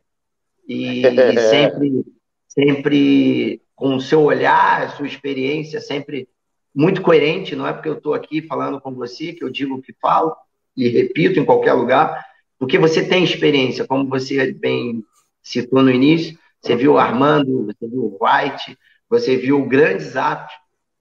[0.69, 2.05] E, e sempre,
[2.47, 6.29] sempre com o seu olhar, sua experiência, sempre
[6.73, 7.57] muito coerente.
[7.57, 10.37] Não é porque eu estou aqui falando com você que eu digo o que falo
[10.77, 12.25] e repito em qualquer lugar,
[12.59, 15.03] porque você tem experiência, como você bem
[15.43, 16.39] citou no início.
[16.61, 20.55] Você viu o Armando, você viu o White, você viu grandes atos.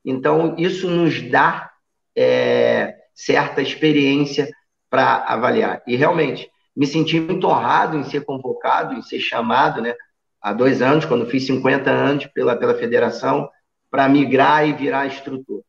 [0.04, 1.72] Então, isso nos dá
[2.16, 4.50] é, certa experiência
[4.90, 5.82] para avaliar.
[5.88, 9.96] E realmente, me senti muito honrado em ser convocado, em ser chamado, né?
[10.42, 13.50] Há dois anos, quando fiz 50 anos pela, pela federação,
[13.90, 15.64] para migrar e virar instrutor.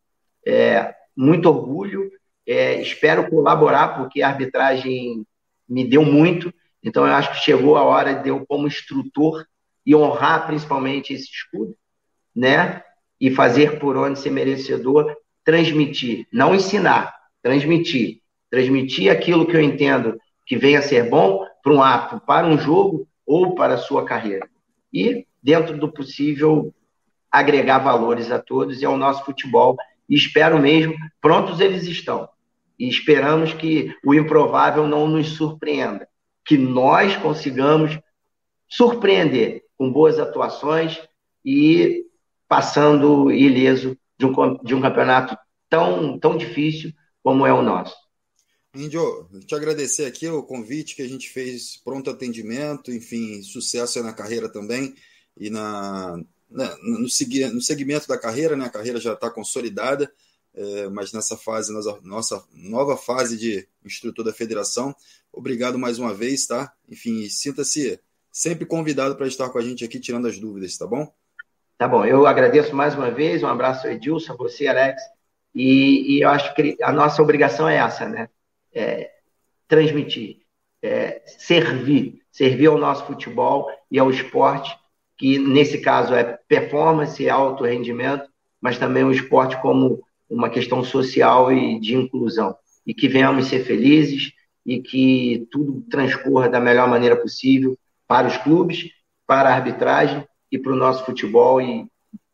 [0.45, 2.11] É, muito orgulho,
[2.47, 5.27] é, espero colaborar, porque a arbitragem
[5.69, 9.47] me deu muito, então eu acho que chegou a hora de eu, como instrutor,
[9.85, 11.77] e honrar principalmente esse escudo,
[12.37, 12.83] né?
[13.19, 18.21] E fazer por onde ser merecedor transmitir, não ensinar, transmitir.
[18.51, 22.59] Transmitir aquilo que eu entendo que venha a ser bom para um ato, para um
[22.59, 24.49] jogo ou para a sua carreira.
[24.93, 26.73] E, dentro do possível,
[27.31, 29.77] agregar valores a todos e ao nosso futebol.
[30.09, 32.29] E espero mesmo, prontos eles estão.
[32.79, 36.09] E esperamos que o improvável não nos surpreenda.
[36.45, 37.99] Que nós consigamos
[38.69, 41.01] surpreender com boas atuações
[41.45, 42.05] e
[42.49, 44.33] passando ileso de um,
[44.63, 45.37] de um campeonato
[45.69, 47.95] tão, tão difícil como é o nosso.
[48.75, 54.13] Índio, te agradecer aqui o convite que a gente fez, pronto atendimento, enfim, sucesso na
[54.13, 54.95] carreira também
[55.37, 57.09] e na, na no, no
[57.61, 58.67] segmento da carreira, né?
[58.67, 60.13] A carreira já está consolidada,
[60.55, 64.95] é, mas nessa fase, nossa, nossa nova fase de instrutor da federação.
[65.33, 66.73] Obrigado mais uma vez, tá?
[66.89, 67.99] Enfim, sinta-se
[68.31, 71.11] sempre convidado para estar com a gente aqui tirando as dúvidas, tá bom?
[71.79, 75.03] Tá bom, eu agradeço mais uma vez, um abraço Edilson, a você, Alex,
[75.55, 78.31] e, e, eu acho que a nossa obrigação é essa, né?
[78.75, 79.11] É,
[79.69, 80.39] transmitir,
[80.83, 84.75] é, servir, servir ao nosso futebol e ao esporte,
[85.19, 88.27] que nesse caso é performance e alto rendimento,
[88.61, 92.57] mas também o esporte como uma questão social e de inclusão.
[92.87, 94.33] E que venhamos ser felizes
[94.65, 98.91] e que tudo transcorra da melhor maneira possível para os clubes,
[99.27, 101.87] para a arbitragem e para o nosso futebol e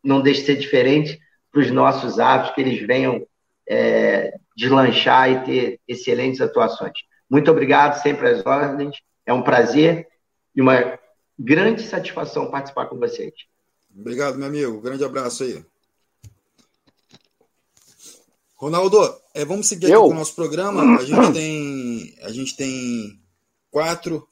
[0.02, 1.20] não deixe de ser diferente
[1.50, 3.26] para os nossos hábitos, que eles venham
[3.68, 6.98] é, deslanchar e ter excelentes atuações.
[7.28, 8.96] Muito obrigado, sempre às ordens.
[9.24, 10.08] É um prazer
[10.54, 10.98] e uma
[11.38, 13.32] grande satisfação participar com vocês.
[13.94, 14.80] Obrigado, meu amigo.
[14.80, 15.64] Grande abraço aí.
[18.56, 18.98] Ronaldo,
[19.34, 20.02] é, vamos seguir aqui Eu?
[20.02, 20.98] com o nosso programa.
[20.98, 23.20] A gente tem, a gente tem
[23.70, 24.28] quatro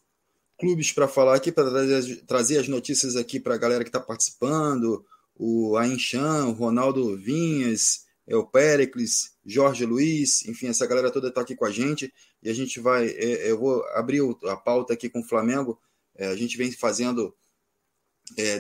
[0.60, 3.98] clubes para falar aqui, para trazer, trazer, as notícias aqui para a galera que está
[3.98, 5.04] participando.
[5.34, 11.40] O Ainchan, o Ronaldo Vinhas, é o Pericles, Jorge Luiz, enfim, essa galera toda está
[11.40, 12.12] aqui com a gente.
[12.42, 15.80] E a gente vai, é, eu vou abrir a pauta aqui com o Flamengo.
[16.14, 17.34] É, a gente vem fazendo,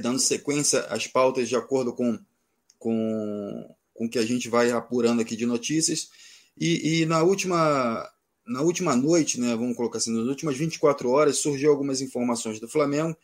[0.02, 2.18] dando sequência às pautas de acordo com,
[2.78, 6.08] com com que a gente vai apurando aqui de notícias.
[6.58, 8.10] E, e, na última
[8.46, 12.68] na última noite, né, vamos colocar assim, nas últimas 24 horas, surgiu algumas informações do
[12.68, 13.16] Flamengo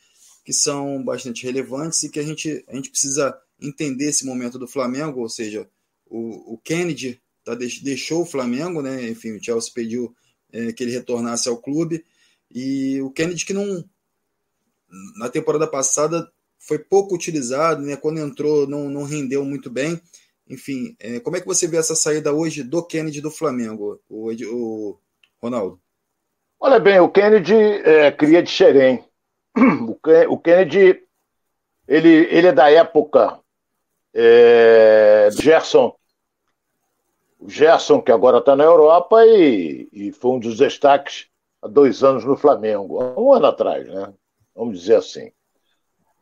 [0.45, 4.69] que são bastante relevantes e que a gente, a gente precisa entender esse momento do
[4.69, 5.69] Flamengo, ou seja,
[6.07, 10.15] o, o Kennedy tá, deixou o Flamengo, né, enfim, o Chelsea pediu
[10.53, 12.05] é, que ele retornasse ao clube,
[12.49, 13.85] e o Kennedy que não,
[15.19, 20.01] na temporada passada foi pouco utilizado, né, quando entrou não, não rendeu muito bem,
[20.49, 24.31] enfim, é, como é que você vê essa saída hoje do Kennedy do Flamengo, o,
[24.31, 24.99] o
[25.47, 25.81] Ronaldo?
[26.59, 29.05] Olha bem, o Kennedy é cria de Xerém.
[30.29, 31.03] O Kennedy,
[31.89, 33.41] ele, ele é da época
[34.15, 35.95] é, Gerson.
[37.39, 41.29] O Gerson, que agora está na Europa e, e foi um dos destaques
[41.63, 44.13] há dois anos no Flamengo, um ano atrás, né?
[44.55, 45.31] Vamos dizer assim.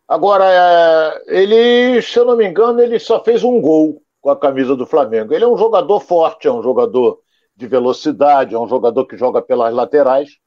[0.07, 4.39] Agora, é, ele, se eu não me engano, ele só fez um gol com a
[4.39, 5.33] camisa do Flamengo.
[5.33, 7.24] Ele é um jogador forte, é um jogador
[7.57, 10.39] de velocidade, é um jogador que joga pelas laterais.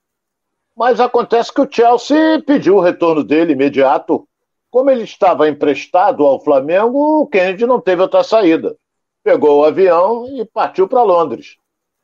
[0.76, 4.28] Mas acontece que o Chelsea pediu o retorno dele imediato.
[4.70, 8.76] Como ele estava emprestado ao Flamengo, o Kennedy não teve outra saída.
[9.24, 11.58] Pegou o avião e partiu para Londres.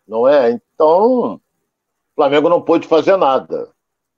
[0.08, 0.52] Não é?
[0.52, 1.40] Então, o
[2.16, 3.70] Flamengo não pôde fazer nada.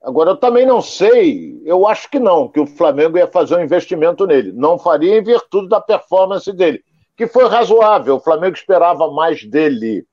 [0.02, 3.62] Agora, eu também não sei, eu acho que não, que o Flamengo ia fazer um
[3.62, 4.52] investimento nele.
[4.52, 6.82] Não faria em virtude da performance dele
[7.16, 8.16] que foi razoável.
[8.16, 10.06] O Flamengo esperava mais dele,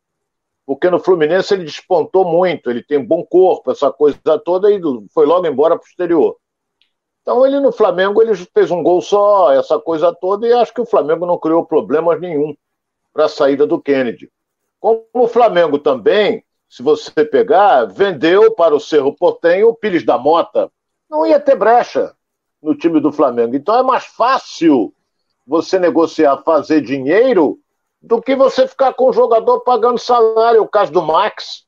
[0.66, 4.80] porque no Fluminense ele despontou muito, ele tem bom corpo, essa coisa toda, e
[5.14, 6.38] foi logo embora para o exterior.
[7.22, 10.82] Então ele no Flamengo ele fez um gol só, essa coisa toda, e acho que
[10.82, 12.56] o Flamengo não criou problemas nenhum
[13.14, 14.30] para a saída do Kennedy.
[14.80, 20.18] Como o Flamengo também, se você pegar, vendeu para o Cerro Portenho o Pires da
[20.18, 20.72] Mota.
[21.10, 22.14] Não ia ter brecha
[22.62, 23.56] no time do Flamengo.
[23.56, 24.94] Então é mais fácil
[25.46, 27.60] você negociar, fazer dinheiro,
[28.04, 30.62] do que você ficar com o jogador pagando salário.
[30.62, 31.64] O caso do Max,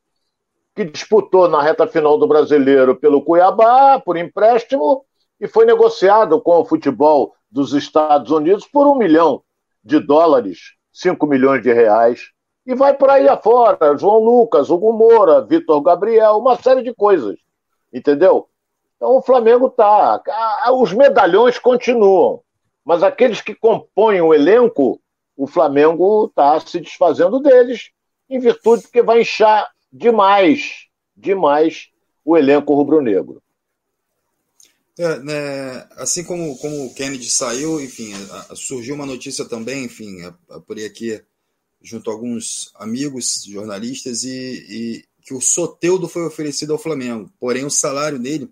[0.76, 5.06] que disputou na reta final do brasileiro pelo Cuiabá, por empréstimo,
[5.40, 9.42] e foi negociado com o futebol dos Estados Unidos por um milhão
[9.82, 12.32] de dólares, 5 milhões de reais.
[12.66, 17.38] E vai por aí afora, João Lucas, Hugo Moura, Vitor Gabriel, uma série de coisas.
[17.94, 18.50] Entendeu?
[18.98, 20.22] Então o Flamengo tá.
[20.74, 22.42] Os medalhões continuam.
[22.84, 25.00] Mas aqueles que compõem o elenco,
[25.36, 27.90] o Flamengo está se desfazendo deles,
[28.30, 31.90] em virtude que vai inchar demais, demais
[32.24, 33.42] o elenco rubro-negro.
[34.98, 39.84] É, né, assim como, como o Kennedy saiu, enfim, a, a, surgiu uma notícia também,
[39.84, 40.22] enfim,
[40.66, 41.22] por aqui,
[41.82, 47.30] junto a alguns amigos jornalistas, e, e que o Soteudo foi oferecido ao Flamengo.
[47.40, 48.50] Porém, o salário dele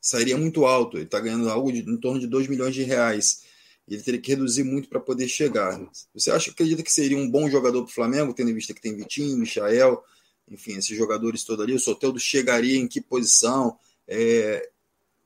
[0.00, 0.96] sairia muito alto.
[0.96, 3.42] Ele está ganhando algo de, em torno de 2 milhões de reais.
[3.88, 5.80] Ele teria que reduzir muito para poder chegar.
[6.14, 8.80] Você acha, acredita que seria um bom jogador para o Flamengo, tendo em vista que
[8.80, 10.02] tem Vitinho, Michael,
[10.50, 11.74] enfim, esses jogadores todos ali?
[11.74, 13.78] O Soteldo chegaria em que posição?
[14.06, 14.68] É,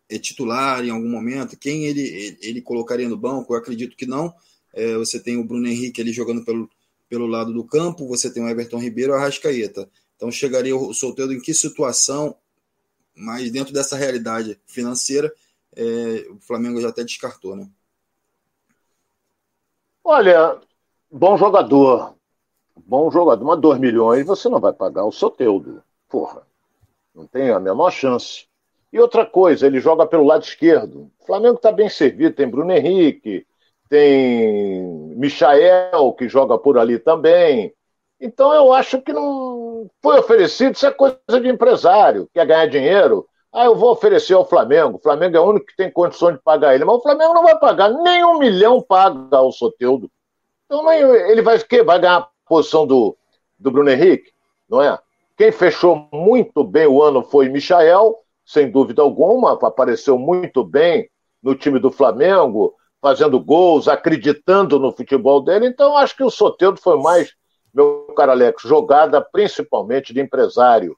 [0.09, 1.57] é titular em algum momento?
[1.57, 3.53] Quem ele, ele, ele, colocaria no banco?
[3.53, 4.33] Eu acredito que não.
[4.73, 6.71] É, você tem o Bruno Henrique ali jogando pelo,
[7.09, 9.91] pelo lado do campo, você tem o Everton Ribeiro e o Arrascaeta.
[10.17, 12.37] Então chegaria o Soteldo em que situação?
[13.15, 15.33] mas dentro dessa realidade financeira,
[15.75, 17.69] é, o Flamengo já até descartou, né?
[20.05, 20.59] Olha,
[21.11, 22.15] bom jogador,
[22.77, 26.43] bom jogador, mas 2 milhões você não vai pagar o Soteudo, porra,
[27.15, 28.47] não tem a menor chance.
[28.93, 31.11] E outra coisa, ele joga pelo lado esquerdo.
[31.21, 33.47] O Flamengo está bem servido, tem Bruno Henrique,
[33.89, 37.73] tem Michael, que joga por ali também.
[38.21, 43.27] Então eu acho que não foi oferecido, isso é coisa de empresário, quer ganhar dinheiro.
[43.53, 44.97] Ah, eu vou oferecer ao Flamengo.
[44.97, 46.85] O Flamengo é o único que tem condições de pagar ele.
[46.85, 50.11] Mas o Flamengo não vai pagar, nem um milhão paga ao Soteudo.
[50.65, 53.15] Então ele vai, vai ganhar a posição do,
[53.59, 54.31] do Bruno Henrique,
[54.69, 54.99] não é?
[55.37, 61.11] Quem fechou muito bem o ano foi Michael, sem dúvida alguma, apareceu muito bem
[61.43, 65.67] no time do Flamengo, fazendo gols, acreditando no futebol dele.
[65.67, 67.35] Então, acho que o Soteldo foi mais,
[67.75, 70.97] meu caro Alex, jogada principalmente de empresário.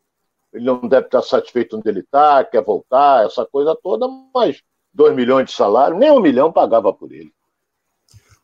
[0.55, 5.15] Ele não deve estar satisfeito onde ele está, quer voltar, essa coisa toda, mas 2
[5.15, 7.33] milhões de salário, nem um milhão pagava por ele.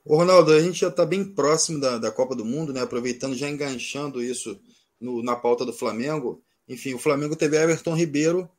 [0.04, 2.80] Ô Ronaldo, a gente já está bem próximo da, da Copa do Mundo, né?
[2.82, 4.60] Aproveitando, já enganchando isso
[5.00, 6.42] no, na pauta do Flamengo.
[6.66, 8.50] Enfim, o Flamengo teve Everton Ribeiro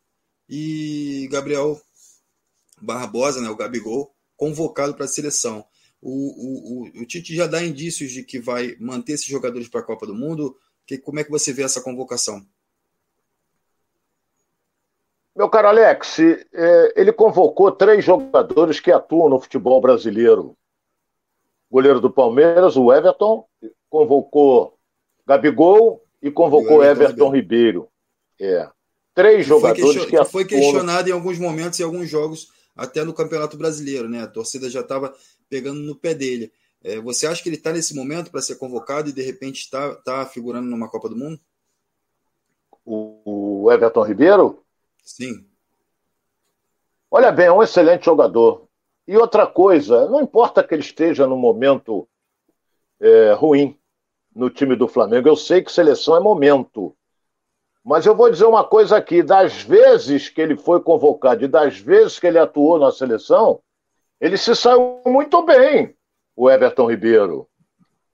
[0.48, 1.82] e Gabriel
[2.82, 3.50] Barbosa, né?
[3.50, 5.66] O Gabigol, convocado para a seleção.
[6.02, 9.82] O, o, o, o, Tite já dá indícios de que vai manter esses jogadores para
[9.82, 10.56] a Copa do Mundo.
[10.86, 12.46] Que, como é que você vê essa convocação?
[15.36, 20.58] Meu caro Alex, é, ele convocou três jogadores que atuam no futebol brasileiro.
[21.70, 23.46] Goleiro do Palmeiras, o Everton,
[23.90, 24.78] convocou
[25.26, 27.88] Gabigol e convocou Everton, Everton Ribeiro.
[28.40, 28.70] É.
[29.14, 33.58] Três jogadores que, que foi questionado em alguns momentos e alguns jogos até no Campeonato
[33.58, 34.22] Brasileiro, né?
[34.22, 35.14] A torcida já estava
[35.50, 36.52] pegando no pé dele.
[36.84, 39.96] É, você acha que ele está nesse momento para ser convocado e de repente está
[39.96, 41.40] tá figurando numa Copa do Mundo?
[42.84, 44.64] O Everton Ribeiro?
[45.12, 45.46] Sim.
[47.10, 48.68] Olha bem, é um excelente jogador.
[49.06, 52.08] E outra coisa, não importa que ele esteja no momento
[53.00, 53.78] é, ruim
[54.34, 56.96] no time do Flamengo, eu sei que seleção é momento.
[57.84, 61.78] Mas eu vou dizer uma coisa aqui: das vezes que ele foi convocado e das
[61.78, 63.62] vezes que ele atuou na seleção,
[64.20, 65.94] ele se saiu muito bem,
[66.38, 67.50] o Everton Ribeiro.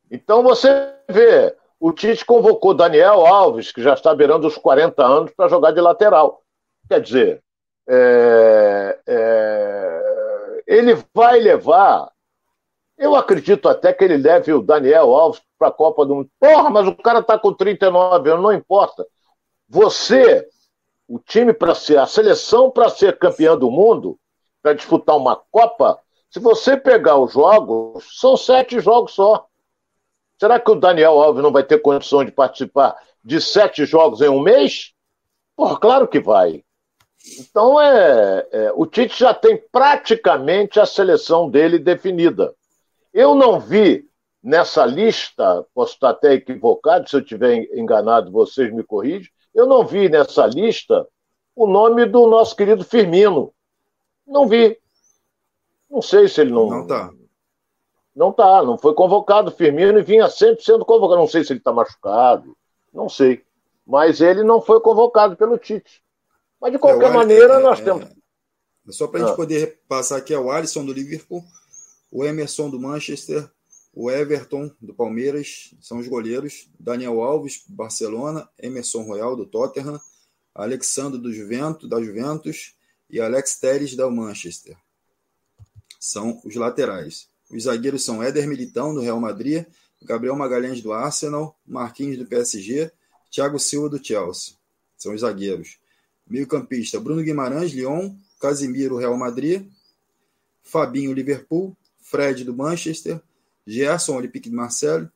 [0.09, 5.31] Então você vê, o Tite convocou Daniel Alves, que já está beirando os 40 anos,
[5.35, 6.41] para jogar de lateral.
[6.87, 7.43] Quer dizer,
[7.87, 12.11] é, é, ele vai levar.
[12.97, 16.29] Eu acredito até que ele leve o Daniel Alves para a Copa do Mundo.
[16.39, 19.05] Porra, mas o cara está com 39 anos, não importa.
[19.69, 20.47] Você,
[21.07, 24.19] o time para ser, a seleção para ser campeã do mundo,
[24.61, 29.47] para disputar uma Copa, se você pegar os jogos, são sete jogos só.
[30.39, 34.29] Será que o Daniel Alves não vai ter condição de participar de sete jogos em
[34.29, 34.93] um mês?
[35.55, 36.63] Porra, claro que vai.
[37.39, 42.53] Então é, é, o Tite já tem praticamente a seleção dele definida.
[43.13, 44.07] Eu não vi
[44.41, 49.85] nessa lista, posso estar até equivocado, se eu estiver enganado, vocês me corrigem, eu não
[49.85, 51.07] vi nessa lista
[51.55, 53.51] o nome do nosso querido Firmino.
[54.25, 54.77] Não vi.
[55.89, 56.69] Não sei se ele não.
[56.69, 57.11] Não está.
[58.15, 59.51] Não está, não foi convocado.
[59.51, 61.19] Firmino e vinha sempre sendo convocado.
[61.19, 62.55] Não sei se ele está machucado,
[62.93, 63.43] não sei.
[63.85, 66.03] Mas ele não foi convocado pelo Tite.
[66.61, 68.05] Mas de qualquer é, maneira, é, nós é, temos.
[68.89, 69.35] Só para a gente ah.
[69.35, 71.43] poder passar aqui, é o Alisson do Liverpool,
[72.11, 73.49] o Emerson do Manchester,
[73.99, 76.69] o Everton, do Palmeiras, são os goleiros.
[76.79, 78.47] Daniel Alves, Barcelona.
[78.59, 79.99] Emerson Royal, do Tottenham.
[80.53, 82.75] Alexandre, do Juventus, da Juventus.
[83.09, 84.77] E Alex Teres, da Manchester.
[85.99, 87.27] São os laterais.
[87.49, 89.65] Os zagueiros são Éder Militão, do Real Madrid.
[90.03, 91.59] Gabriel Magalhães, do Arsenal.
[91.65, 92.91] Marquinhos, do PSG.
[93.31, 94.53] Thiago Silva, do Chelsea.
[94.95, 95.79] São os zagueiros.
[96.29, 98.15] Meio-campista: Bruno Guimarães, Lyon.
[98.39, 99.67] Casimiro, Real Madrid.
[100.63, 101.75] Fabinho, Liverpool.
[101.99, 103.21] Fred, do Manchester.
[103.67, 105.09] Gerson, Olympique de Marseille,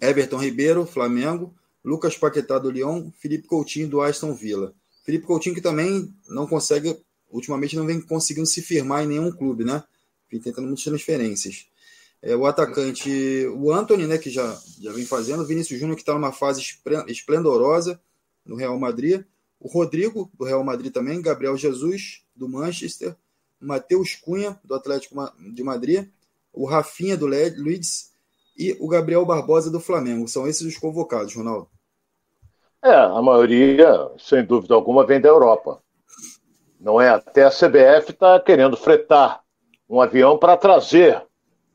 [0.00, 1.54] Everton Ribeiro, Flamengo,
[1.84, 4.74] Lucas Paquetá do Lyon, Felipe Coutinho do Aston Villa.
[5.04, 6.98] Felipe Coutinho que também não consegue,
[7.30, 9.84] ultimamente não vem conseguindo se firmar em nenhum clube, né?
[10.30, 11.66] Vem tentando muitas transferências.
[12.20, 16.14] É, o atacante, o Anthony, né, que já, já vem fazendo, Vinícius Júnior que está
[16.14, 16.62] numa fase
[17.06, 18.00] esplendorosa
[18.44, 19.22] no Real Madrid,
[19.64, 23.16] o Rodrigo do Real Madrid também, Gabriel Jesus do Manchester,
[23.58, 25.16] Matheus Cunha do Atlético
[25.54, 26.06] de Madrid,
[26.52, 28.12] o Rafinha do Leeds
[28.58, 30.28] e o Gabriel Barbosa do Flamengo.
[30.28, 31.66] São esses os convocados, Ronaldo.
[32.84, 35.80] É, a maioria, sem dúvida alguma, vem da Europa.
[36.78, 37.08] Não é?
[37.08, 39.42] Até a CBF está querendo fretar
[39.88, 41.24] um avião para trazer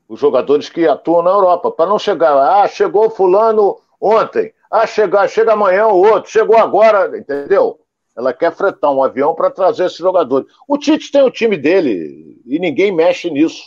[0.08, 5.26] os jogadores que atuam na Europa, para não chegar, ah, chegou fulano ontem, ah, chega,
[5.26, 7.79] chega amanhã o outro, chegou agora, entendeu?
[8.20, 10.46] Ela quer fretar um avião para trazer esses jogadores.
[10.68, 13.64] O Tite tem o time dele e ninguém mexe nisso.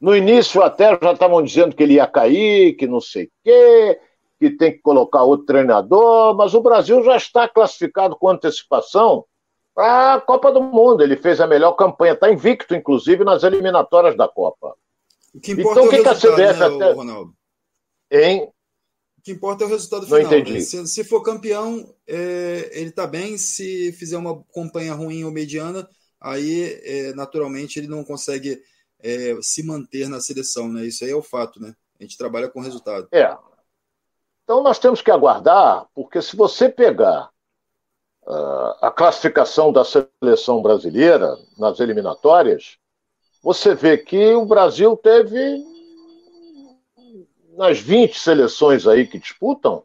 [0.00, 4.00] No início até já estavam dizendo que ele ia cair, que não sei o quê,
[4.40, 9.24] que tem que colocar outro treinador, mas o Brasil já está classificado com antecipação
[9.72, 11.04] para a Copa do Mundo.
[11.04, 14.74] Ele fez a melhor campanha, está invicto, inclusive, nas eliminatórias da Copa.
[15.32, 16.92] O que importa então, é o que, resultado, que a CBF né, até...
[16.92, 17.34] Ronaldo?
[18.10, 18.48] Hein?
[19.24, 20.20] O que importa é o resultado final.
[20.20, 20.52] Não entendi.
[20.52, 20.60] Né?
[20.60, 23.38] Se, se, for campeão, é, ele está bem.
[23.38, 25.88] Se fizer uma campanha ruim ou mediana,
[26.20, 28.62] aí é, naturalmente ele não consegue
[29.00, 30.84] é, se manter na seleção, né?
[30.84, 31.74] Isso aí é o fato, né?
[31.98, 33.08] A gente trabalha com resultado.
[33.10, 33.34] É.
[34.42, 37.30] Então nós temos que aguardar, porque se você pegar
[38.26, 42.76] uh, a classificação da seleção brasileira nas eliminatórias,
[43.42, 45.64] você vê que o Brasil teve,
[47.56, 49.82] nas 20 seleções aí que disputam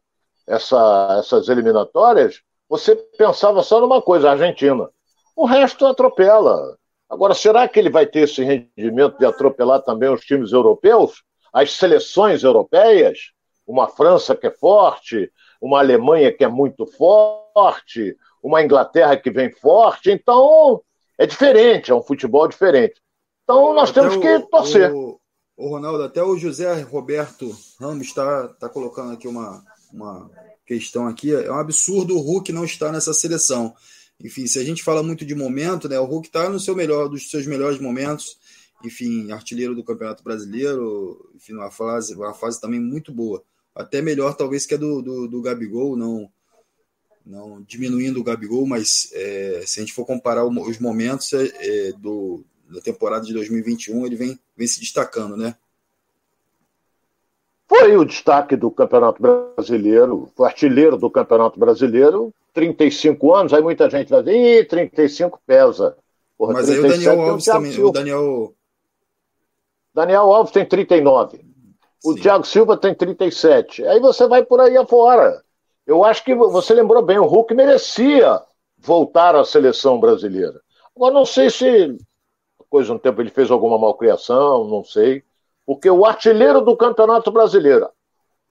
[0.48, 4.90] essa, essas eliminatórias, você pensava só numa coisa, a Argentina.
[5.36, 6.78] O resto atropela.
[7.10, 11.24] Agora, será que ele vai ter esse rendimento de atropelar também os times europeus?
[11.52, 13.32] As seleções europeias?
[13.66, 19.52] Uma França que é forte, uma Alemanha que é muito forte, uma Inglaterra que vem
[19.52, 20.12] forte.
[20.12, 20.82] Então,
[21.18, 23.02] é diferente, é um futebol diferente.
[23.44, 24.94] Então, nós até temos o, que torcer.
[24.94, 25.20] O,
[25.60, 30.32] o, Ronaldo, até o José Roberto Ramos está tá colocando aqui uma, uma
[30.66, 31.34] questão aqui.
[31.34, 33.76] É um absurdo o Hulk não estar nessa seleção.
[34.24, 37.10] Enfim, se a gente fala muito de momento, né, o Hulk está no seu melhor,
[37.10, 38.38] dos seus melhores momentos.
[38.84, 43.44] Enfim, artilheiro do Campeonato Brasileiro, enfim, uma fase, uma fase também muito boa.
[43.76, 46.32] Até melhor, talvez, que a do, do, do Gabigol, não,
[47.26, 51.92] não diminuindo o Gabigol, mas é, se a gente for comparar os momentos é, é,
[51.94, 55.56] do, da temporada de 2021, ele vem, vem se destacando, né?
[57.68, 63.90] Foi o destaque do Campeonato Brasileiro, foi artilheiro do Campeonato Brasileiro, 35 anos, aí muita
[63.90, 65.96] gente vai dizer, ih, 35 pesa.
[66.38, 68.54] Porra, Mas aí o Daniel Alves também, o Daniel...
[69.94, 71.42] Daniel Alves tem 39.
[72.04, 72.22] O Sim.
[72.22, 73.86] Thiago Silva tem 37.
[73.86, 75.44] Aí você vai por aí afora.
[75.86, 78.42] Eu acho que você lembrou bem, o Hulk merecia
[78.78, 80.62] voltar à seleção brasileira.
[80.96, 81.98] Agora, não sei se,
[82.70, 85.24] coisa um tempo, ele fez alguma malcriação, não sei.
[85.66, 87.90] Porque o artilheiro do Campeonato Brasileiro,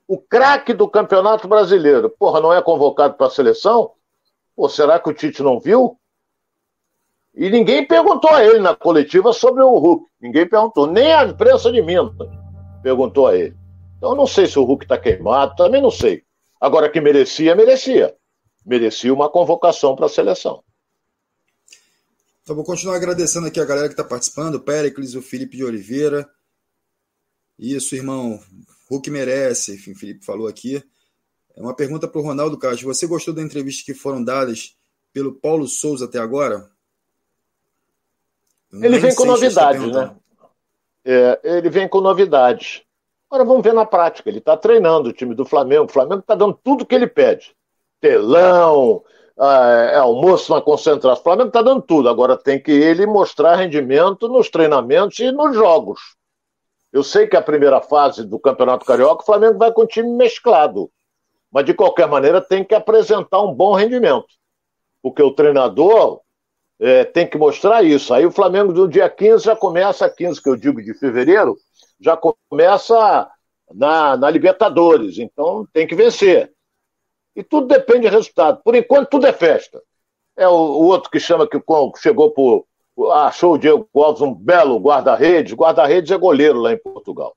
[0.06, 3.92] o craque do Campeonato Brasileiro, porra, não é convocado para a seleção?
[4.56, 5.98] Pô, será que o Tite não viu?
[7.34, 10.06] E ninguém perguntou a ele na coletiva sobre o Hulk.
[10.20, 10.86] Ninguém perguntou.
[10.86, 12.12] Nem a imprensa de Minas
[12.82, 13.56] perguntou a ele.
[13.96, 16.24] Então, não sei se o Hulk está queimado, também não sei.
[16.60, 18.14] Agora que merecia, merecia.
[18.66, 20.62] Merecia uma convocação para a seleção.
[22.48, 25.64] Então vou continuar agradecendo aqui a galera que está participando, o Péricles, o Felipe de
[25.64, 26.26] Oliveira.
[27.58, 28.40] Isso, irmão.
[28.88, 30.82] Hulk merece, enfim, o Felipe falou aqui.
[31.54, 32.86] É uma pergunta para o Ronaldo Castro.
[32.86, 34.74] Você gostou da entrevista que foram dadas
[35.12, 36.70] pelo Paulo Souza até agora?
[38.72, 40.16] Ele vem com novidades, né?
[41.04, 42.82] É, ele vem com novidades.
[43.30, 44.30] Agora vamos ver na prática.
[44.30, 45.84] Ele está treinando o time do Flamengo.
[45.84, 47.54] O Flamengo está dando tudo que ele pede:
[48.00, 49.04] telão,
[49.40, 51.20] é, almoço na concentração.
[51.20, 52.08] O Flamengo está dando tudo.
[52.08, 56.00] Agora tem que ele mostrar rendimento nos treinamentos e nos jogos.
[56.92, 60.08] Eu sei que a primeira fase do Campeonato Carioca o Flamengo vai com o time
[60.08, 60.90] mesclado.
[61.50, 64.26] Mas, de qualquer maneira, tem que apresentar um bom rendimento.
[65.02, 66.20] Porque o treinador
[66.80, 68.12] é, tem que mostrar isso.
[68.12, 71.56] Aí o Flamengo, do dia 15, já começa, 15 que eu digo de fevereiro,
[72.00, 73.30] já começa
[73.72, 76.52] na, na Libertadores, então tem que vencer.
[77.38, 78.60] E tudo depende do resultado.
[78.64, 79.80] Por enquanto, tudo é festa.
[80.36, 81.62] É o, o outro que chama que
[82.02, 82.66] chegou por.
[83.12, 85.54] Achou o Diego Alves um belo guarda-redes.
[85.54, 87.36] Guarda-redes é goleiro lá em Portugal.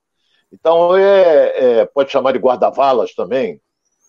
[0.51, 3.61] Então, é, é pode chamar de guarda-valas também.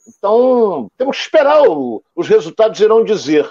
[0.09, 1.69] Então, temos que esperar.
[1.69, 3.51] O, os resultados irão dizer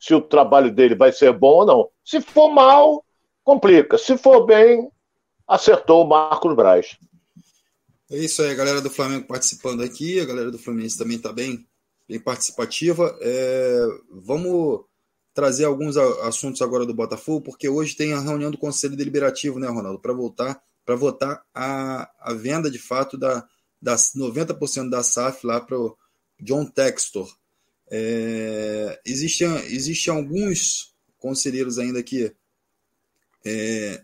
[0.00, 1.88] se o trabalho dele vai ser bom ou não.
[2.02, 3.04] Se for mal,
[3.44, 3.98] complica.
[3.98, 4.88] Se for bem,
[5.46, 6.96] acertou o Marcos Braz.
[8.10, 11.30] É isso aí, a galera do Flamengo participando aqui, a galera do Fluminense também está
[11.30, 11.66] bem,
[12.08, 13.16] bem participativa.
[13.20, 14.84] É, vamos
[15.32, 19.68] trazer alguns assuntos agora do Botafogo, porque hoje tem a reunião do Conselho Deliberativo, né,
[19.68, 23.46] Ronaldo, para voltar para votar a, a venda de fato da,
[23.80, 25.96] das 90% da SAF lá para o
[26.40, 27.34] John Textor.
[27.90, 32.34] É, existem, existem alguns conselheiros ainda que
[33.44, 34.02] é,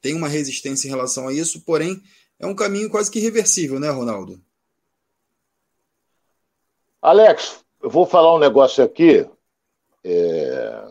[0.00, 2.02] tem uma resistência em relação a isso, porém
[2.38, 4.42] é um caminho quase que irreversível, né, Ronaldo?
[7.02, 9.28] Alex, eu vou falar um negócio aqui.
[10.04, 10.84] É...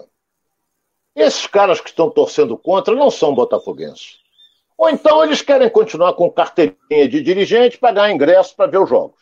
[1.16, 4.20] Esses caras que estão torcendo contra não são botafoguenses.
[4.78, 8.90] Ou então eles querem continuar com carteirinha de dirigente para ganhar ingresso para ver os
[8.90, 9.22] jogos.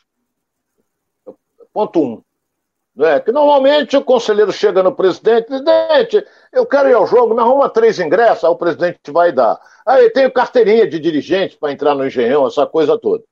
[1.71, 2.23] Ponto um.
[3.05, 3.19] É?
[3.19, 7.69] Que normalmente o conselheiro chega no presidente, presidente, eu quero ir ao jogo, me arruma
[7.69, 9.59] três ingressos, aí o presidente vai dar.
[9.85, 13.23] Aí tenho carteirinha de dirigente para entrar no engenhão, essa coisa toda.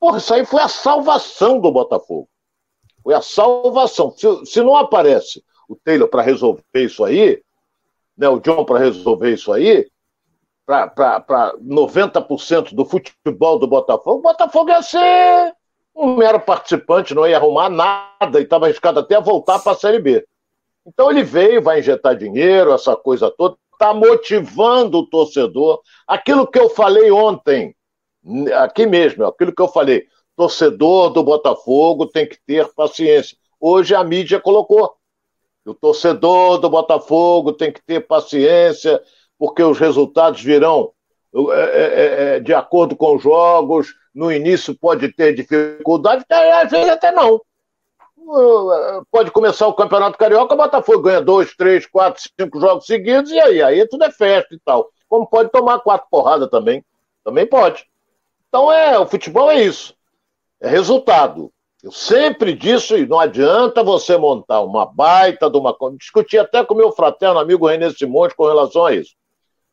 [0.00, 2.28] Porra, isso aí foi a salvação do Botafogo.
[3.06, 4.10] Foi a salvação.
[4.16, 7.40] Se, se não aparece o Taylor para resolver isso aí,
[8.18, 9.88] né, o John para resolver isso aí,
[10.66, 15.54] para 90% do futebol do Botafogo, o Botafogo ia ser
[15.94, 19.76] um mero participante, não ia arrumar nada e estava arriscado até a voltar para a
[19.76, 20.26] Série B.
[20.84, 25.80] Então ele veio, vai injetar dinheiro, essa coisa toda, está motivando o torcedor.
[26.08, 27.72] Aquilo que eu falei ontem,
[28.56, 33.36] aqui mesmo, aquilo que eu falei, torcedor do Botafogo tem que ter paciência.
[33.58, 34.94] Hoje a mídia colocou.
[35.64, 39.02] O torcedor do Botafogo tem que ter paciência,
[39.38, 40.92] porque os resultados virão
[41.34, 43.94] é, é, é, de acordo com os jogos.
[44.14, 47.40] No início pode ter dificuldade, às vezes até não.
[49.10, 53.40] Pode começar o Campeonato Carioca, o Botafogo ganha dois, três, quatro, cinco jogos seguidos, e
[53.40, 53.62] aí?
[53.62, 54.88] Aí tudo é festa e tal.
[55.08, 56.84] Como pode tomar quatro porradas também.
[57.24, 57.86] Também pode.
[58.48, 59.95] Então é, o futebol é isso.
[60.60, 61.52] É resultado.
[61.82, 65.76] Eu sempre disse, e não adianta você montar uma baita de uma.
[65.96, 69.14] Discuti até com meu fraterno amigo René Simões com relação a isso.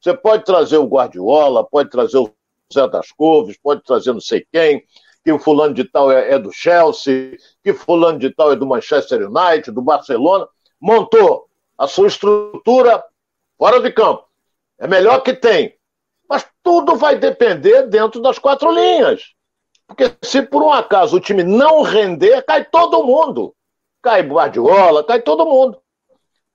[0.01, 2.31] Você pode trazer o Guardiola, pode trazer o
[2.73, 4.83] Zé das Couves, pode trazer não sei quem,
[5.23, 8.67] que o fulano de tal é, é do Chelsea, que fulano de tal é do
[8.67, 10.47] Manchester United, do Barcelona.
[10.79, 13.03] Montou a sua estrutura
[13.57, 14.25] fora de campo.
[14.77, 15.75] É melhor que tem.
[16.27, 19.33] Mas tudo vai depender dentro das quatro linhas.
[19.93, 23.55] Porque se por um acaso o time não render, cai todo mundo.
[24.01, 25.79] Cai Guardiola, cai todo mundo.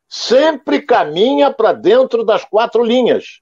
[0.09, 3.41] Sempre caminha para dentro das quatro linhas.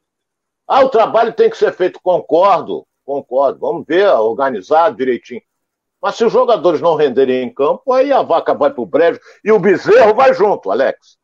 [0.67, 3.59] Ah, o trabalho tem que ser feito, concordo, concordo.
[3.61, 5.41] Vamos ver, organizado direitinho.
[6.03, 9.19] Mas se os jogadores não renderem em campo, aí a vaca vai para o brejo
[9.43, 11.17] e o bezerro vai junto, Alex.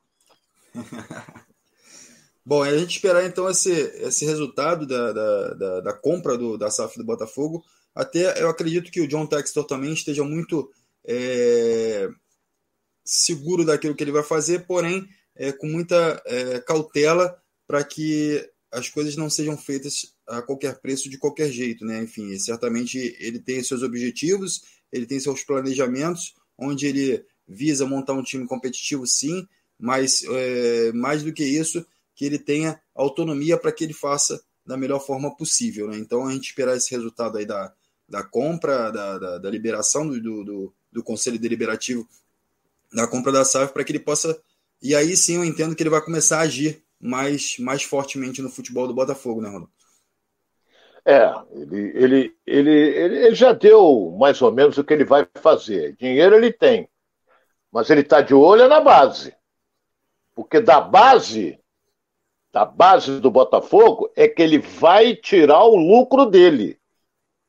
[2.44, 6.70] Bom, a gente esperar então esse, esse resultado da, da, da, da compra do, da
[6.70, 7.62] SAF do Botafogo
[7.95, 10.70] até eu acredito que o John Textor também esteja muito
[11.05, 12.09] é,
[13.05, 17.36] seguro daquilo que ele vai fazer, porém é, com muita é, cautela
[17.66, 21.84] para que as coisas não sejam feitas a qualquer preço, de qualquer jeito.
[21.84, 22.03] Né?
[22.03, 28.22] Enfim, certamente ele tem seus objetivos, ele tem seus planejamentos, onde ele visa montar um
[28.22, 29.47] time competitivo, sim,
[29.78, 31.84] mas é, mais do que isso,
[32.14, 35.88] que ele tenha autonomia para que ele faça da melhor forma possível.
[35.88, 35.99] Né?
[35.99, 37.74] Então a gente esperar esse resultado aí da,
[38.12, 42.06] da compra, da, da, da liberação do, do, do, Conselho Deliberativo
[42.92, 44.38] da compra da SAF para que ele possa.
[44.82, 48.50] E aí sim eu entendo que ele vai começar a agir mais, mais fortemente no
[48.50, 49.70] futebol do Botafogo, né, Ronaldo?
[51.06, 55.96] É, ele, ele, ele, ele, já deu mais ou menos o que ele vai fazer.
[55.96, 56.86] Dinheiro ele tem,
[57.72, 59.34] mas ele está de olho na base.
[60.34, 61.58] Porque da base,
[62.52, 66.78] da base do Botafogo, é que ele vai tirar o lucro dele.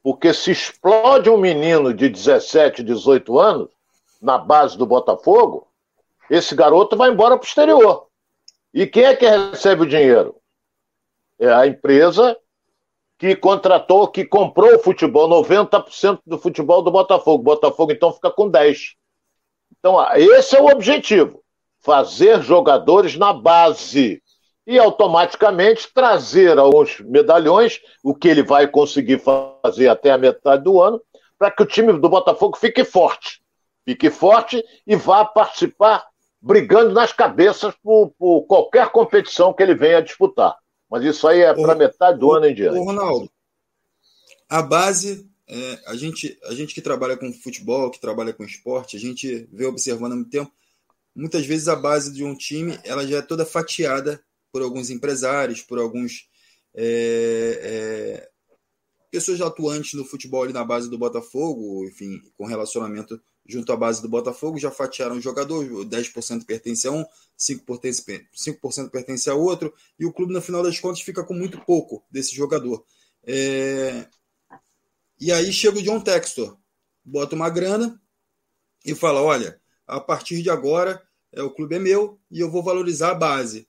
[0.04, 3.70] Porque se explode um menino de 17, 18 anos
[4.22, 5.68] na base do Botafogo,
[6.30, 8.08] esse garoto vai embora para o exterior.
[8.74, 10.36] E quem é que recebe o dinheiro?
[11.40, 12.38] É a empresa
[13.18, 17.42] que contratou, que comprou o futebol, 90% do futebol do Botafogo.
[17.42, 18.96] O Botafogo então fica com 10.
[19.78, 21.44] Então, esse é o objetivo:
[21.80, 24.23] fazer jogadores na base
[24.66, 30.82] e automaticamente trazer alguns medalhões, o que ele vai conseguir fazer até a metade do
[30.82, 31.02] ano,
[31.38, 33.44] para que o time do Botafogo fique forte.
[33.86, 36.06] Fique forte e vá participar
[36.42, 40.56] brigando nas cabeças por, por qualquer competição que ele venha disputar.
[40.90, 42.78] Mas isso aí é para metade do o, ano em diante.
[42.78, 43.30] O Ronaldo,
[44.50, 48.96] a base, é, a, gente, a gente que trabalha com futebol, que trabalha com esporte,
[48.96, 50.52] a gente vê observando há muito tempo,
[51.16, 54.24] muitas vezes a base de um time ela já é toda fatiada
[54.54, 56.30] por alguns empresários, por alguns
[56.76, 58.30] é, é,
[59.10, 64.00] pessoas atuantes no futebol ali na base do Botafogo, enfim, com relacionamento junto à base
[64.00, 67.04] do Botafogo, já fatiaram o jogador, 10% pertence a um,
[67.38, 71.34] 5%, pertence, 5 pertence a outro, e o clube, no final das contas, fica com
[71.34, 72.86] muito pouco desse jogador.
[73.26, 74.08] É...
[75.20, 76.58] E aí chega o John Textor,
[77.04, 78.00] bota uma grana
[78.86, 81.02] e fala: olha, a partir de agora
[81.32, 83.68] é, o clube é meu e eu vou valorizar a base.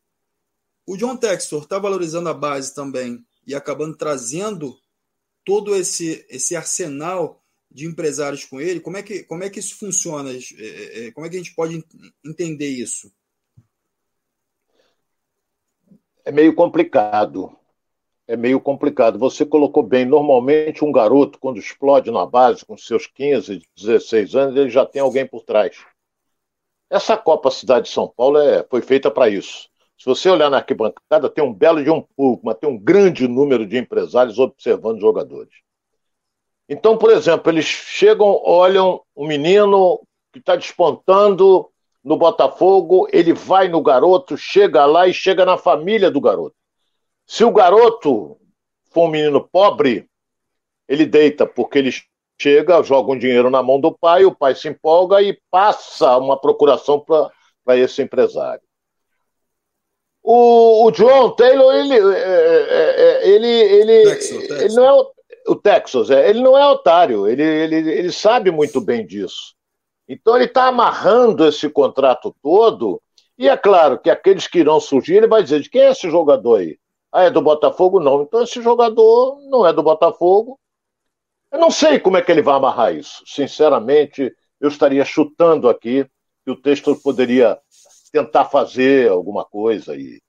[0.86, 4.78] O John Textor está valorizando a base também e acabando trazendo
[5.44, 8.80] todo esse, esse arsenal de empresários com ele.
[8.80, 10.30] Como é que, como é que isso funciona?
[10.30, 11.84] É, é, é, como é que a gente pode
[12.24, 13.12] entender isso?
[16.24, 17.54] É meio complicado.
[18.26, 19.18] É meio complicado.
[19.18, 20.04] Você colocou bem.
[20.04, 25.02] Normalmente, um garoto, quando explode na base com seus 15, 16 anos, ele já tem
[25.02, 25.76] alguém por trás.
[26.88, 29.68] Essa Copa Cidade de São Paulo é, foi feita para isso.
[29.98, 33.28] Se você olhar na arquibancada, tem um belo de um público, mas tem um grande
[33.28, 35.52] número de empresários observando jogadores.
[36.68, 40.00] Então, por exemplo, eles chegam, olham um menino
[40.32, 41.68] que está despontando
[42.02, 46.56] no Botafogo, ele vai no garoto, chega lá e chega na família do garoto.
[47.26, 48.36] Se o garoto
[48.90, 50.08] for um menino pobre,
[50.88, 51.90] ele deita, porque ele
[52.40, 56.38] chega, joga um dinheiro na mão do pai, o pai se empolga e passa uma
[56.38, 58.63] procuração para esse empresário.
[60.26, 64.60] O, o John Taylor, ele, é, é, é, ele, ele, Texas, Texas.
[64.62, 65.12] ele não é o,
[65.48, 69.54] o Texas, é, ele não é otário, ele, ele, ele sabe muito bem disso.
[70.08, 73.02] Então ele está amarrando esse contrato todo,
[73.36, 76.08] e é claro que aqueles que irão surgir, ele vai dizer de quem é esse
[76.08, 76.78] jogador aí?
[77.12, 78.00] Ah, é do Botafogo?
[78.00, 78.22] Não.
[78.22, 80.58] Então esse jogador não é do Botafogo.
[81.52, 83.22] Eu não sei como é que ele vai amarrar isso.
[83.26, 86.06] Sinceramente, eu estaria chutando aqui
[86.44, 87.58] que o texto poderia
[88.14, 90.22] tentar fazer alguma coisa e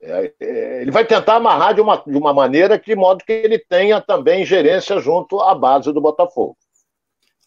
[0.00, 3.32] é, é, ele vai tentar amarrar de uma, de uma maneira que de modo que
[3.32, 6.56] ele tenha também gerência junto à base do Botafogo.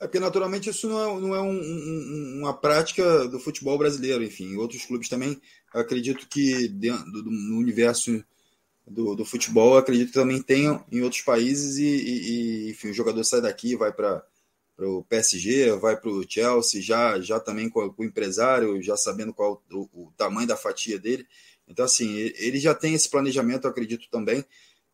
[0.01, 4.23] É porque naturalmente isso não é, não é um, um, uma prática do futebol brasileiro,
[4.23, 5.39] enfim, outros clubes também
[5.73, 8.23] acredito que dentro do, no universo
[8.85, 12.93] do, do futebol acredito que também tenham em outros países e, e, e enfim, o
[12.93, 14.23] jogador sai daqui, vai para
[14.79, 19.33] para o PSG, vai para o Chelsea, já, já também com, o empresário, já sabendo
[19.33, 21.27] qual o, o, tamanho da fatia dele.
[21.67, 24.43] Então, assim, ele já tem esse planejamento, eu acredito também.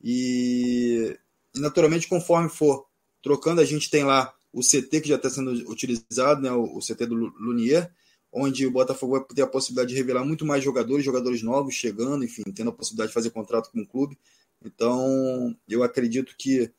[0.04, 1.16] E,
[1.56, 2.88] naturalmente, conforme for
[3.22, 6.80] trocando, a gente tem lá o CT que já está sendo utilizado, né, o, o
[6.80, 7.92] CT do Lunier,
[8.32, 12.26] onde o Botafogo vai ter a possibilidade de revelar muito mais jogadores, jogadores novos chegando,
[12.26, 14.18] enfim, tendo a possibilidade de fazer contrato com o clube.
[14.64, 16.72] Então, eu acredito que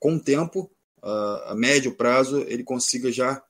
[0.00, 0.68] com o tempo
[1.02, 3.42] a médio prazo ele consiga já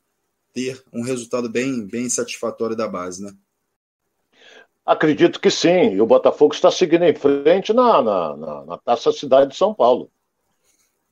[0.52, 3.32] ter um resultado bem, bem satisfatório da base, né?
[4.84, 5.90] Acredito que sim.
[5.92, 9.74] E o Botafogo está seguindo em frente na, na, na, na Taça Cidade de São
[9.74, 10.10] Paulo.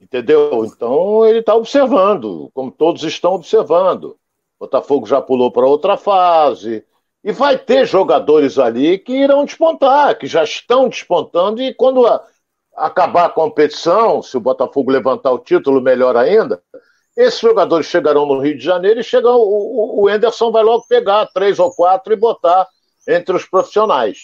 [0.00, 0.64] Entendeu?
[0.64, 4.18] Então ele está observando, como todos estão observando.
[4.58, 6.84] Botafogo já pulou para outra fase.
[7.22, 12.24] E vai ter jogadores ali que irão despontar, que já estão despontando, e quando a,
[12.76, 16.62] acabar a competição, se o Botafogo levantar o título, melhor ainda,
[17.16, 21.26] esses jogadores chegarão no Rio de Janeiro e chegam, o, o Enderson vai logo pegar
[21.32, 22.68] três ou quatro e botar
[23.08, 24.18] entre os profissionais.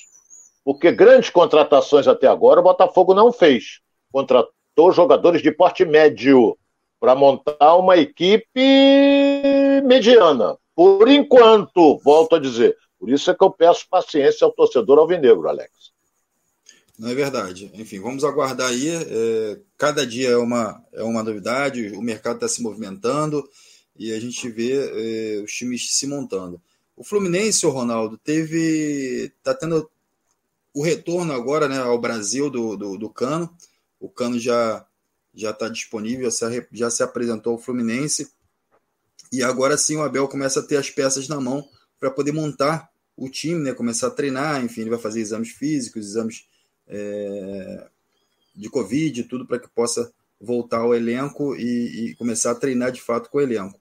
[0.64, 3.80] Porque grandes contratações até agora o Botafogo não fez.
[4.12, 6.56] Contratou jogadores de porte médio
[7.00, 10.56] para montar uma equipe mediana.
[10.74, 12.76] Por enquanto, volto a dizer.
[12.98, 15.91] Por isso é que eu peço paciência ao torcedor alvinegro, Alex.
[16.98, 17.70] Não é verdade.
[17.74, 18.88] Enfim, vamos aguardar aí.
[18.88, 23.48] É, cada dia é uma, é uma novidade, o mercado está se movimentando
[23.96, 26.60] e a gente vê é, os times se montando.
[26.96, 29.32] O Fluminense, o Ronaldo, teve.
[29.38, 29.90] está tendo
[30.74, 33.54] o retorno agora né, ao Brasil do, do, do Cano.
[33.98, 34.86] O Cano já
[35.34, 36.28] já está disponível,
[36.72, 38.30] já se apresentou ao Fluminense.
[39.32, 41.66] E agora sim o Abel começa a ter as peças na mão
[41.98, 43.72] para poder montar o time, né?
[43.72, 46.46] Começar a treinar, enfim, ele vai fazer exames físicos, exames
[46.92, 47.86] é,
[48.54, 53.00] de Covid, tudo para que possa voltar ao elenco e, e, começar a treinar de
[53.00, 53.80] fato com o elenco.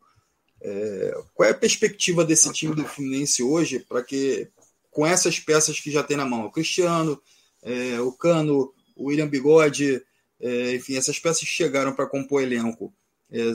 [0.62, 4.48] É, qual é a perspectiva desse time do Fluminense hoje para que,
[4.90, 7.22] com essas peças que já tem na mão, o Cristiano,
[7.62, 10.02] é, o Cano, o William Bigode,
[10.40, 12.94] é, enfim, essas peças chegaram para compor elenco,
[13.32, 13.52] é,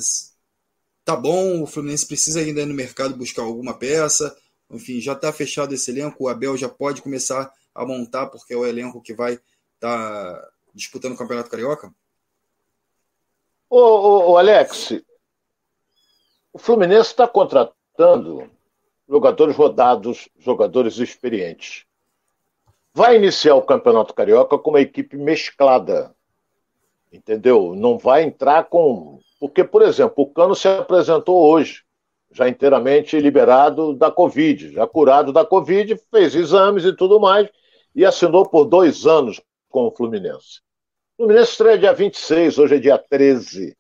[1.05, 4.37] tá bom, o Fluminense precisa ainda ir no mercado buscar alguma peça,
[4.69, 8.57] enfim, já está fechado esse elenco, o Abel já pode começar a montar, porque é
[8.57, 9.43] o elenco que vai estar
[9.81, 11.93] tá disputando o Campeonato Carioca?
[13.69, 14.93] Ô, ô, ô Alex,
[16.53, 18.51] o Fluminense está contratando
[19.09, 21.85] jogadores rodados, jogadores experientes.
[22.95, 26.15] Vai iniciar o Campeonato Carioca com uma equipe mesclada.
[27.13, 27.75] Entendeu?
[27.75, 29.21] Não vai entrar com.
[29.39, 31.83] Porque, por exemplo, o Cano se apresentou hoje,
[32.31, 37.49] já inteiramente liberado da Covid, já curado da Covid, fez exames e tudo mais,
[37.97, 39.41] e assinou por dois anos
[39.71, 40.61] com o Fluminense.
[41.17, 43.75] O Fluminense estreia dia 26, hoje é dia 13.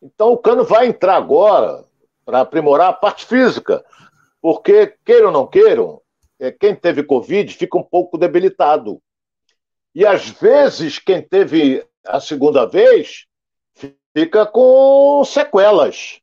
[0.00, 1.84] Então o Cano vai entrar agora
[2.24, 3.84] para aprimorar a parte física,
[4.40, 6.00] porque, queiram ou não queiram,
[6.38, 9.02] é, quem teve Covid fica um pouco debilitado.
[9.92, 13.26] E às vezes, quem teve a segunda vez
[14.16, 16.20] fica com sequelas.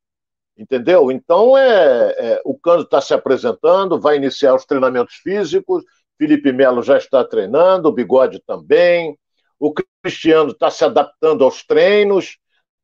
[0.57, 1.11] Entendeu?
[1.11, 5.83] Então é, é o Cano está se apresentando, vai iniciar os treinamentos físicos,
[6.17, 9.17] Felipe Melo já está treinando, o Bigode também.
[9.59, 12.37] O Cristiano está se adaptando aos treinos,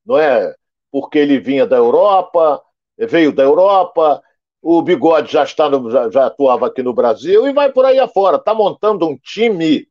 [0.05, 0.53] não é?
[0.91, 2.61] Porque ele vinha da Europa,
[2.97, 4.21] veio da Europa.
[4.61, 7.99] O Bigode já está no, já, já atuava aqui no Brasil e vai por aí
[7.99, 8.37] afora.
[8.37, 9.87] Está montando um time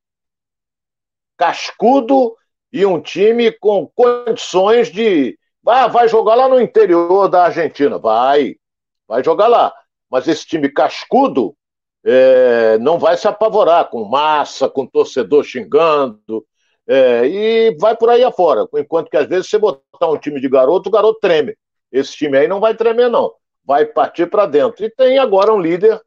[1.37, 2.37] cascudo
[2.73, 5.39] e um time com condições de.
[5.67, 7.99] Ah, vai jogar lá no interior da Argentina.
[7.99, 8.57] Vai,
[9.07, 9.73] vai jogar lá.
[10.11, 11.55] Mas esse time cascudo
[12.05, 16.45] é, não vai se apavorar com massa, com torcedor xingando,
[16.87, 18.67] É, e vai por aí afora.
[18.77, 21.57] Enquanto que às vezes você botar um time de garoto, o garoto treme.
[21.93, 23.33] Esse time aí não vai tremer, não.
[23.65, 24.85] Vai partir para dentro.
[24.85, 26.01] E tem agora um líder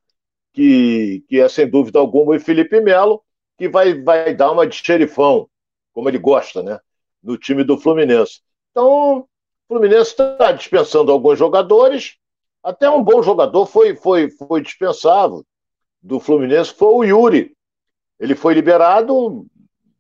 [0.52, 3.24] que, que é sem dúvida alguma o Felipe Melo,
[3.58, 5.48] que vai, vai dar uma de xerifão,
[5.94, 6.80] como ele gosta, né?
[7.22, 8.42] No time do Fluminense.
[8.72, 9.28] Então, o
[9.68, 12.18] Fluminense está dispensando alguns jogadores.
[12.62, 15.46] Até um bom jogador foi, foi, foi dispensado
[16.04, 17.56] do Fluminense, foi o Yuri.
[18.20, 19.48] Ele foi liberado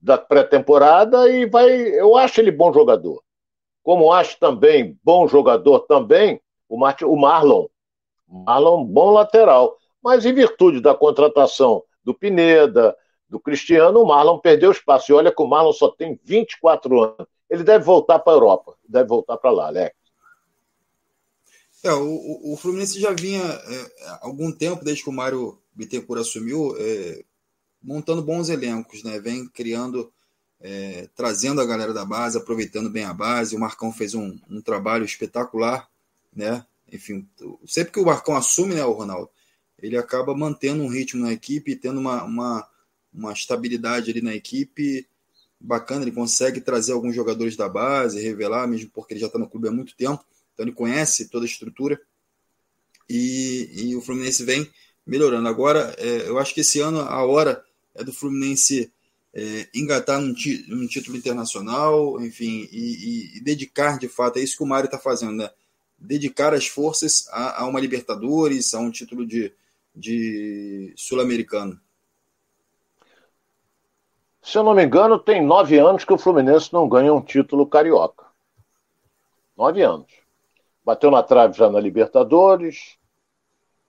[0.01, 1.71] da pré-temporada e vai.
[1.71, 3.23] Eu acho ele bom jogador.
[3.81, 7.67] Como acho também bom jogador também o, Martin, o Marlon.
[8.27, 9.77] Marlon, bom lateral.
[10.01, 12.95] Mas em virtude da contratação do Pineda,
[13.29, 15.11] do Cristiano, o Marlon perdeu espaço.
[15.11, 17.27] E olha que o Marlon só tem 24 anos.
[17.49, 19.95] Ele deve voltar para a Europa, deve voltar para lá, Alex.
[21.83, 26.75] É, o, o Fluminense já vinha é, algum tempo, desde que o Mário Bittencourt assumiu,
[26.79, 27.25] é,
[27.81, 29.19] montando bons elencos, né?
[29.19, 30.11] Vem criando,
[30.61, 33.55] é, trazendo a galera da base, aproveitando bem a base.
[33.55, 35.89] O Marcão fez um, um trabalho espetacular,
[36.33, 36.65] né?
[36.91, 37.27] Enfim,
[37.67, 39.29] sempre que o Marcão assume, né, o Ronaldo,
[39.79, 42.67] ele acaba mantendo um ritmo na equipe, tendo uma, uma,
[43.11, 45.07] uma estabilidade ali na equipe
[45.59, 46.03] bacana.
[46.03, 49.67] Ele consegue trazer alguns jogadores da base, revelar, mesmo porque ele já está no clube
[49.67, 50.23] há muito tempo,
[50.53, 51.99] então ele conhece toda a estrutura.
[53.09, 54.69] E, e o Fluminense vem
[55.05, 55.47] melhorando.
[55.47, 58.91] Agora, é, eu acho que esse ano a hora é do Fluminense
[59.33, 60.33] é, engatar num,
[60.67, 62.77] num, título internacional, enfim, e,
[63.35, 65.49] e, e, dedicar de fato, é isso que o Mário está fazendo, né?
[65.97, 69.53] Dedicar as forças a, a, uma Libertadores, a um título de,
[69.95, 71.79] de sul-americano.
[74.41, 77.65] Se eu não me engano, tem nove anos que o Fluminense não ganha um título
[77.65, 78.25] carioca.
[79.57, 80.22] Nove anos.
[80.85, 82.97] Bateu na trave já na Libertadores,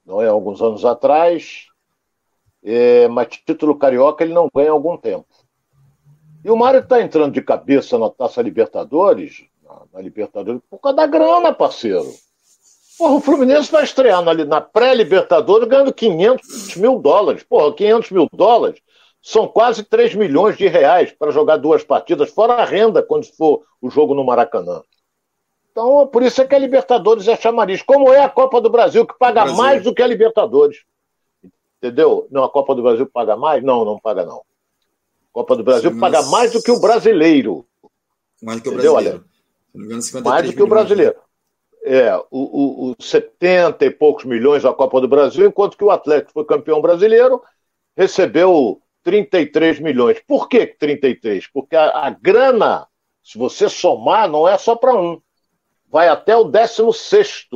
[0.04, 0.28] não é?
[0.28, 1.66] Alguns anos atrás,
[2.62, 5.26] é, mas título carioca ele não ganha há algum tempo.
[6.44, 10.96] E o Mário está entrando de cabeça na Taça Libertadores, na, na, Libertadores, por causa
[10.96, 12.12] da grana, parceiro.
[12.98, 17.42] Porra, o Fluminense vai estrear na, na pré-Libertadores ganhando 500 mil dólares.
[17.42, 18.80] Porra, 500 mil dólares
[19.22, 23.62] são quase 3 milhões de reais para jogar duas partidas, fora a renda quando for
[23.80, 24.82] o jogo no Maracanã.
[25.74, 27.82] Então, por isso é que a Libertadores é chamariz.
[27.82, 29.56] Como é a Copa do Brasil, que paga Brasil.
[29.56, 30.84] mais do que a Libertadores.
[31.78, 32.28] Entendeu?
[32.30, 33.60] Não, a Copa do Brasil paga mais?
[33.60, 34.36] Não, não paga não.
[34.36, 37.66] A Copa do Brasil Sim, paga mais do que o brasileiro.
[38.40, 38.92] Mais do que o Entendeu?
[38.92, 39.24] brasileiro.
[39.74, 41.16] Engano, mais do que o brasileiro.
[41.84, 45.90] É, o, o, o 70 e poucos milhões a Copa do Brasil, enquanto que o
[45.90, 47.42] Atlético foi campeão brasileiro,
[47.96, 50.22] recebeu 33 milhões.
[50.24, 51.48] Por que 33?
[51.48, 52.86] Porque a, a grana,
[53.24, 55.20] se você somar, não é só para um.
[55.94, 57.46] Vai até o 16.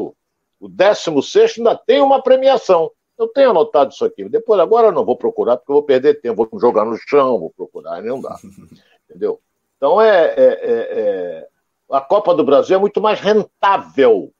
[0.60, 2.88] O 16 ainda tem uma premiação.
[3.18, 4.28] Eu tenho anotado isso aqui.
[4.28, 6.46] Depois, agora eu não vou procurar, porque eu vou perder tempo.
[6.48, 8.38] Vou jogar no chão, vou procurar, não dá.
[9.10, 9.40] Entendeu?
[9.76, 11.48] Então, é, é, é, é,
[11.90, 14.32] a Copa do Brasil é muito mais rentável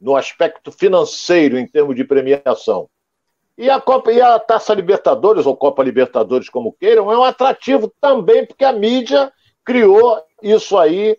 [0.00, 2.90] no aspecto financeiro, em termos de premiação.
[3.56, 7.88] E a Copa e a Taça Libertadores, ou Copa Libertadores, como queiram, é um atrativo
[8.00, 9.32] também, porque a mídia
[9.64, 11.16] criou isso aí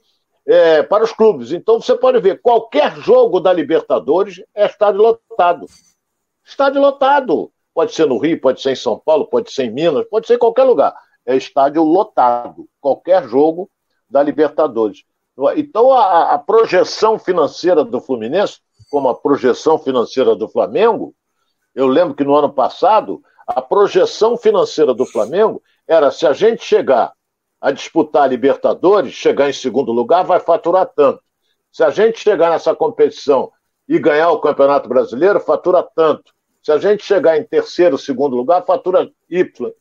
[0.48, 1.52] é, para os clubes.
[1.52, 5.66] Então você pode ver, qualquer jogo da Libertadores é estádio lotado.
[6.44, 7.52] Estádio lotado.
[7.74, 10.36] Pode ser no Rio, pode ser em São Paulo, pode ser em Minas, pode ser
[10.36, 10.96] em qualquer lugar.
[11.26, 12.68] É estádio lotado.
[12.80, 13.70] Qualquer jogo
[14.10, 15.04] da Libertadores.
[15.58, 21.14] Então, a, a projeção financeira do Fluminense, como a projeção financeira do Flamengo,
[21.74, 26.64] eu lembro que no ano passado, a projeção financeira do Flamengo era se a gente
[26.64, 27.12] chegar
[27.66, 31.20] a disputar a Libertadores, chegar em segundo lugar, vai faturar tanto.
[31.72, 33.52] Se a gente chegar nessa competição
[33.90, 36.32] e ganhar o Campeonato Brasileiro, fatura tanto.
[36.62, 39.74] Se a gente chegar em terceiro, segundo lugar, fatura Y.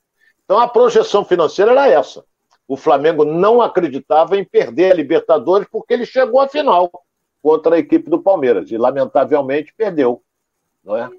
[0.42, 2.24] Então a projeção financeira era essa.
[2.66, 6.90] O Flamengo não acreditava em perder a Libertadores porque ele chegou à final
[7.42, 10.22] contra a equipe do Palmeiras e lamentavelmente perdeu,
[10.82, 11.10] não é?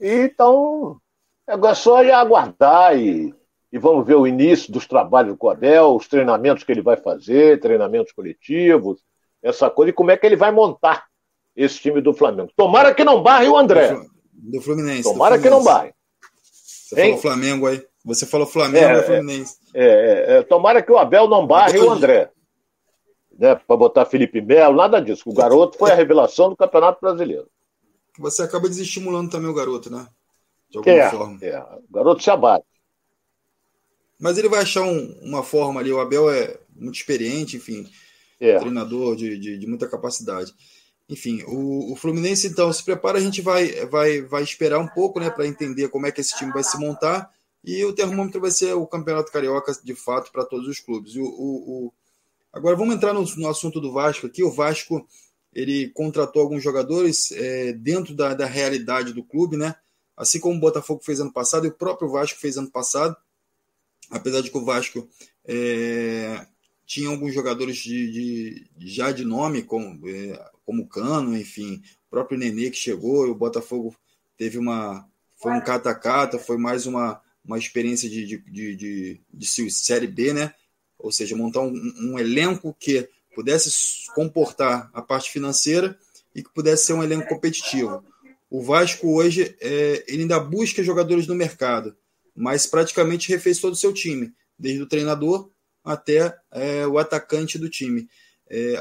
[0.00, 1.00] então
[1.46, 3.32] é só aguardar e,
[3.72, 7.60] e vamos ver o início dos trabalhos do Cordel, os treinamentos que ele vai fazer,
[7.60, 9.00] treinamentos coletivos,
[9.42, 11.06] essa coisa e como é que ele vai montar
[11.54, 12.50] esse time do Flamengo.
[12.56, 14.00] Tomara que não barre o André.
[14.32, 15.02] Do Fluminense.
[15.02, 15.42] Tomara do Fluminense.
[15.42, 15.92] que não barre.
[16.88, 17.06] Você hein?
[17.08, 17.86] falou Flamengo aí.
[18.04, 19.56] Você falou Flamengo é, e Fluminense.
[19.74, 22.30] É, é, é, tomara que o Abel não barre o André.
[23.38, 25.22] Né, para botar Felipe Melo, nada disso.
[25.26, 27.48] O garoto foi a revelação do Campeonato Brasileiro.
[28.18, 30.08] Você acaba desestimulando também o garoto, né?
[30.70, 31.38] De alguma é, forma.
[31.40, 31.60] É.
[31.60, 32.66] O garoto se abate.
[34.18, 35.92] Mas ele vai achar um, uma forma ali.
[35.92, 37.88] O Abel é muito experiente, enfim.
[38.40, 38.58] É.
[38.58, 40.52] Treinador de, de, de muita capacidade.
[41.08, 45.18] Enfim, o, o, Fluminense, então, se prepara, a gente vai, vai, vai esperar um pouco,
[45.18, 47.30] né, para entender como é que esse time vai se montar.
[47.64, 51.16] E o termômetro vai ser o Campeonato Carioca, de fato, para todos os clubes.
[51.16, 51.92] O, o.
[52.52, 54.42] Agora vamos entrar no, no, assunto do Vasco aqui.
[54.42, 55.06] O Vasco
[55.52, 59.74] ele contratou alguns jogadores é, dentro da, da realidade do clube, né?
[60.16, 63.16] Assim como o Botafogo fez ano passado e o próprio Vasco fez ano passado.
[64.10, 65.08] Apesar de que o Vasco
[65.46, 66.46] é,
[66.86, 72.38] tinha alguns jogadores de, de, já de nome, como, é, como Cano, enfim, o próprio
[72.38, 73.94] Nenê que chegou, e o Botafogo
[74.36, 75.06] teve uma.
[75.36, 80.32] Foi um cata-cata, foi mais uma, uma experiência de, de, de, de, de Série B,
[80.32, 80.52] né?
[80.98, 83.70] Ou seja, montar um, um elenco que pudesse
[84.14, 85.96] comportar a parte financeira
[86.34, 88.02] e que pudesse ser um elenco competitivo.
[88.50, 91.96] O Vasco hoje é, ele ainda busca jogadores no mercado,
[92.38, 95.50] mas praticamente refez todo o seu time, desde o treinador
[95.84, 98.08] até é, o atacante do time.
[98.48, 98.74] É,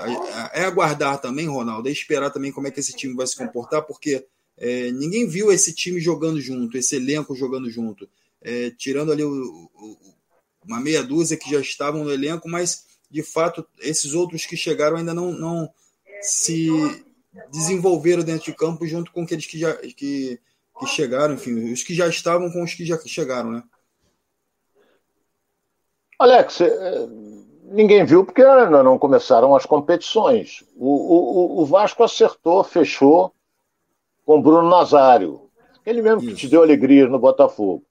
[0.54, 3.82] é, aguardar também, Ronaldo, é esperar também como é que esse time vai se comportar,
[3.82, 4.26] porque
[4.58, 8.08] é, ninguém viu esse time jogando junto, esse elenco jogando junto.
[8.42, 9.98] É, tirando ali o, o,
[10.64, 14.98] uma meia dúzia que já estavam no elenco, mas de fato esses outros que chegaram
[14.98, 15.70] ainda não, não
[16.22, 16.70] se
[17.52, 20.40] desenvolveram dentro de campo junto com aqueles que já que,
[20.80, 23.64] que chegaram, enfim, os que já estavam com os que já chegaram, né?
[26.20, 27.08] Alex, é,
[27.64, 30.64] ninguém viu porque não começaram as competições.
[30.76, 33.34] O, o, o Vasco acertou, fechou
[34.26, 35.48] com Bruno Nazário,
[35.86, 36.30] ele mesmo Isso.
[36.30, 37.84] que te deu alegria no Botafogo.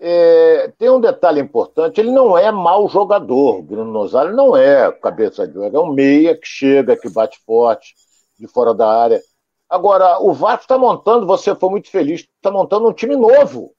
[0.00, 3.62] É, tem um detalhe importante: ele não é mau jogador.
[3.62, 7.94] Bruno Nazário não é cabeça de jogo, é um meia que chega, que bate forte
[8.38, 9.20] de fora da área.
[9.68, 13.72] Agora, o Vasco está montando, você foi muito feliz, está montando um time novo.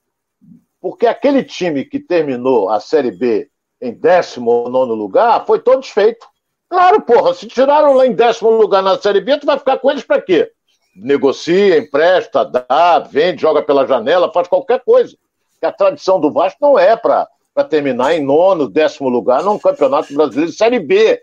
[0.79, 3.49] Porque aquele time que terminou a Série B
[3.81, 6.27] em 19 lugar foi todo desfeito.
[6.69, 9.89] Claro, porra, se tiraram lá em décimo lugar na Série B, tu vai ficar com
[9.89, 10.51] eles para quê?
[10.95, 15.17] Negocia, empresta, dá, vende, joga pela janela, faz qualquer coisa.
[15.59, 17.27] Que a tradição do Vasco não é para
[17.67, 21.19] terminar em nono, décimo lugar num campeonato brasileiro de Série B,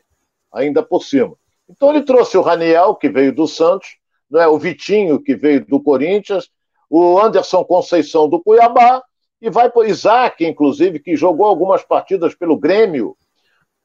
[0.53, 1.35] ainda por cima.
[1.69, 3.97] Então ele trouxe o Raniel, que veio do Santos,
[4.31, 4.49] não é?
[4.49, 6.49] o Vitinho, que veio do Corinthians,
[6.89, 9.03] o Anderson Conceição do Cuiabá,
[9.41, 13.17] e vai para o Isaac, inclusive, que jogou algumas partidas pelo Grêmio,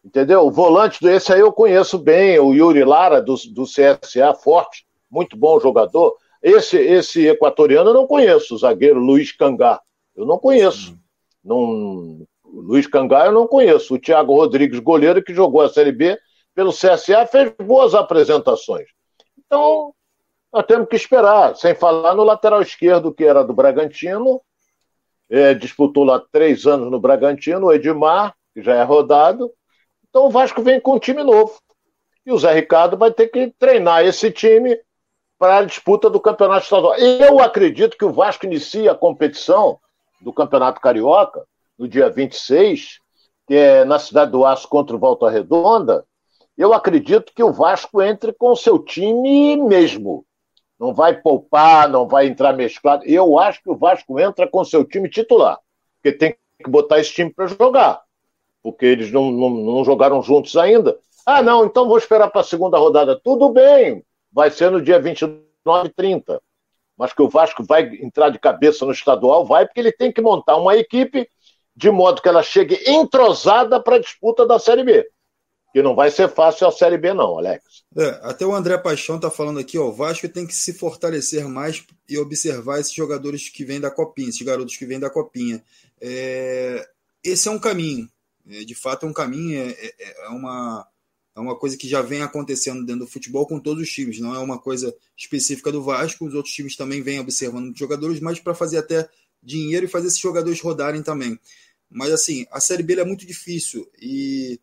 [0.03, 0.45] entendeu?
[0.45, 5.35] O volante desse aí eu conheço bem, o Yuri Lara, do, do CSA, forte, muito
[5.35, 6.15] bom jogador.
[6.41, 9.79] Esse, esse equatoriano eu não conheço, o zagueiro Luiz Cangá.
[10.15, 10.97] Eu não conheço.
[11.43, 13.95] Não, Luiz Cangá eu não conheço.
[13.95, 16.17] O Thiago Rodrigues, goleiro, que jogou a Série B,
[16.55, 18.87] pelo CSA, fez boas apresentações.
[19.37, 19.93] Então,
[20.51, 24.41] nós temos que esperar, sem falar no lateral esquerdo, que era do Bragantino,
[25.29, 29.51] é, disputou lá três anos no Bragantino, o Edmar, que já é rodado.
[30.09, 31.57] Então o Vasco vem com um time novo.
[32.25, 34.77] E o Zé Ricardo vai ter que treinar esse time
[35.39, 36.95] para a disputa do Campeonato Estadual.
[36.97, 39.79] Eu acredito que o Vasco inicia a competição
[40.19, 41.45] do Campeonato Carioca
[41.79, 42.99] no dia 26,
[43.47, 46.05] que é na Cidade do Aço contra o Volta Redonda,
[46.57, 50.25] eu acredito que o Vasco entre com o seu time mesmo.
[50.81, 53.05] Não vai poupar, não vai entrar mesclado.
[53.05, 55.59] Eu acho que o Vasco entra com seu time titular,
[56.01, 58.01] porque tem que botar esse time para jogar,
[58.63, 60.97] porque eles não, não, não jogaram juntos ainda.
[61.23, 63.15] Ah, não, então vou esperar para a segunda rodada.
[63.23, 64.03] Tudo bem,
[64.33, 65.43] vai ser no dia 29
[65.85, 66.41] e 30.
[66.97, 70.19] Mas que o Vasco vai entrar de cabeça no estadual, vai, porque ele tem que
[70.19, 71.29] montar uma equipe
[71.75, 75.07] de modo que ela chegue entrosada para a disputa da Série B
[75.71, 77.83] que não vai ser fácil a Série B, não, Alex.
[77.95, 81.47] É, até o André Paixão está falando aqui, ó, o Vasco tem que se fortalecer
[81.47, 85.63] mais e observar esses jogadores que vêm da Copinha, esses garotos que vêm da Copinha.
[85.99, 86.87] É,
[87.23, 88.09] esse é um caminho,
[88.49, 90.85] é, de fato é um caminho, é, é, é, uma,
[91.35, 94.35] é uma coisa que já vem acontecendo dentro do futebol com todos os times, não
[94.35, 98.53] é uma coisa específica do Vasco, os outros times também vêm observando jogadores, mas para
[98.53, 99.07] fazer até
[99.41, 101.39] dinheiro e fazer esses jogadores rodarem também.
[101.89, 104.59] Mas assim, a Série B é muito difícil e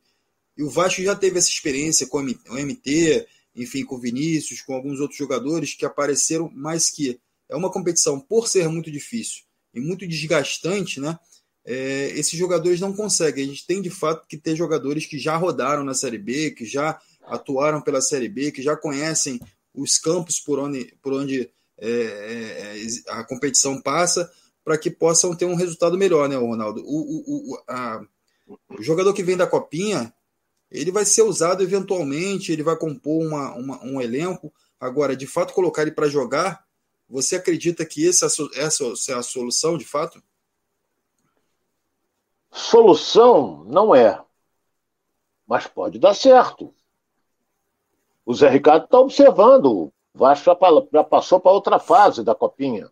[0.59, 4.75] e o Vasco já teve essa experiência com o MT, enfim, com o Vinícius, com
[4.75, 9.81] alguns outros jogadores que apareceram, mas que é uma competição, por ser muito difícil e
[9.81, 11.17] muito desgastante, né?
[11.65, 13.45] É, esses jogadores não conseguem.
[13.45, 16.65] A gente tem de fato que ter jogadores que já rodaram na Série B, que
[16.65, 19.39] já atuaram pela Série B, que já conhecem
[19.73, 21.49] os campos por onde, por onde
[21.79, 24.29] é, é, a competição passa,
[24.65, 26.83] para que possam ter um resultado melhor, né, Ronaldo?
[26.85, 28.05] O, o, o, a,
[28.71, 30.13] o jogador que vem da Copinha,
[30.71, 34.53] ele vai ser usado eventualmente, ele vai compor uma, uma, um elenco.
[34.79, 36.65] Agora, de fato, colocar ele para jogar,
[37.09, 40.23] você acredita que essa, essa é a solução, de fato?
[42.51, 44.23] Solução não é,
[45.47, 46.75] mas pode dar certo.
[48.25, 50.51] O Zé Ricardo está observando, o Vasco
[50.93, 52.91] já passou para outra fase da Copinha.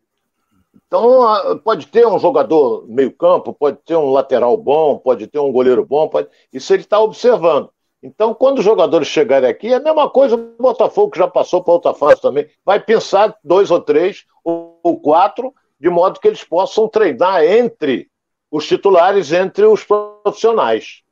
[0.87, 5.53] Então, Então, pode ter um jogador meio-campo, pode ter um lateral bom, pode ter um
[5.53, 6.29] goleiro bom, pode...
[6.53, 7.71] isso ele está observando.
[8.03, 11.63] Então, quando os jogadores chegarem aqui, é a mesma coisa do Botafogo, que já passou
[11.63, 12.49] para outra fase também.
[12.65, 18.09] Vai pensar dois ou três ou quatro, de modo que eles possam treinar entre
[18.51, 21.03] os titulares, entre os profissionais.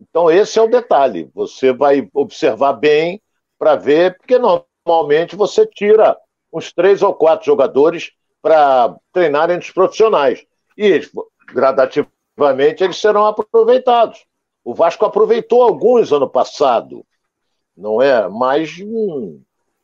[0.00, 1.30] Então, esse é o detalhe.
[1.34, 3.20] Você vai observar bem
[3.58, 6.16] para ver, porque normalmente você tira
[6.52, 10.44] uns três ou quatro jogadores para treinar entre os profissionais.
[10.76, 11.00] E
[11.52, 14.24] gradativamente eles serão aproveitados.
[14.64, 17.04] O Vasco aproveitou alguns ano passado,
[17.76, 18.28] não é?
[18.28, 19.40] Mas hum,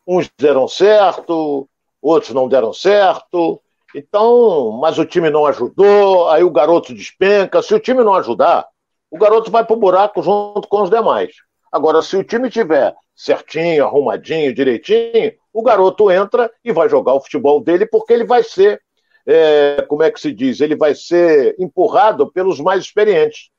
[0.07, 1.68] uns deram certo,
[2.02, 3.61] outros não deram certo.
[3.94, 7.62] Então, mas o time não ajudou, aí o garoto despenca.
[7.62, 8.66] Se o time não ajudar,
[9.11, 11.32] o garoto vai para o buraco junto com os demais.
[11.70, 17.21] Agora, se o time tiver certinho, arrumadinho, direitinho, o garoto entra e vai jogar o
[17.21, 18.83] futebol dele porque ele vai ser,
[19.27, 20.61] é, como é que se diz?
[20.61, 23.51] Ele vai ser empurrado pelos mais experientes,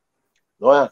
[0.60, 0.89] não é?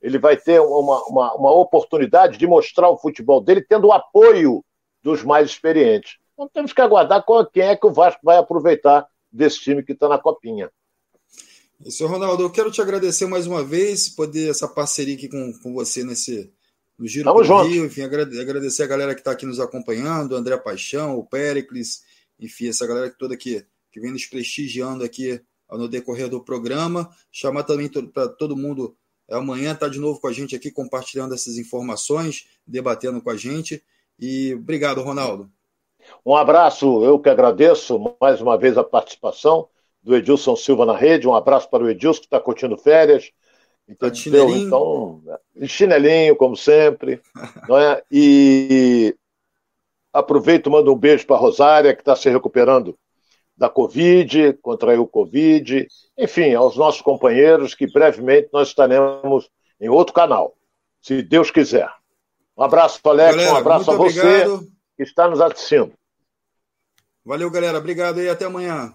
[0.00, 4.64] Ele vai ter uma, uma, uma oportunidade de mostrar o futebol dele tendo o apoio
[5.02, 6.16] dos mais experientes.
[6.34, 10.08] Então temos que aguardar quem é que o Vasco vai aproveitar desse time que está
[10.08, 10.70] na copinha.
[11.90, 15.74] Senhor Ronaldo, eu quero te agradecer mais uma vez, poder essa parceria aqui com, com
[15.74, 16.52] você nesse
[17.04, 17.68] no Giro Tamo junto.
[17.68, 22.02] Rio, enfim, agradecer a galera que está aqui nos acompanhando, o André Paixão, o Pericles,
[22.40, 25.38] enfim, essa galera toda aqui que vem nos prestigiando aqui
[25.70, 27.10] no decorrer do programa.
[27.30, 28.96] Chamar também para todo mundo
[29.28, 33.28] é, amanhã estar tá de novo com a gente aqui, compartilhando essas informações, debatendo com
[33.28, 33.82] a gente.
[34.18, 35.50] E obrigado, Ronaldo.
[36.24, 39.68] Um abraço, eu que agradeço mais uma vez a participação
[40.02, 41.28] do Edilson Silva na rede.
[41.28, 43.30] Um abraço para o Edilson, que está curtindo férias.
[43.88, 44.14] Entendeu?
[44.14, 44.66] Chinelinho.
[44.66, 45.22] Então,
[45.66, 47.20] chinelinho, como sempre.
[47.68, 48.02] não é?
[48.10, 49.14] E
[50.12, 52.96] aproveito mando um beijo para a Rosária, que está se recuperando
[53.56, 55.86] da Covid, contraiu o Covid.
[56.18, 60.56] Enfim, aos nossos companheiros, que brevemente nós estaremos em outro canal,
[61.00, 61.90] se Deus quiser.
[62.56, 64.66] Um abraço, Alex, galera, um abraço a você obrigado.
[64.96, 65.92] que está nos assistindo.
[67.24, 67.78] Valeu, galera.
[67.78, 68.94] Obrigado e até amanhã.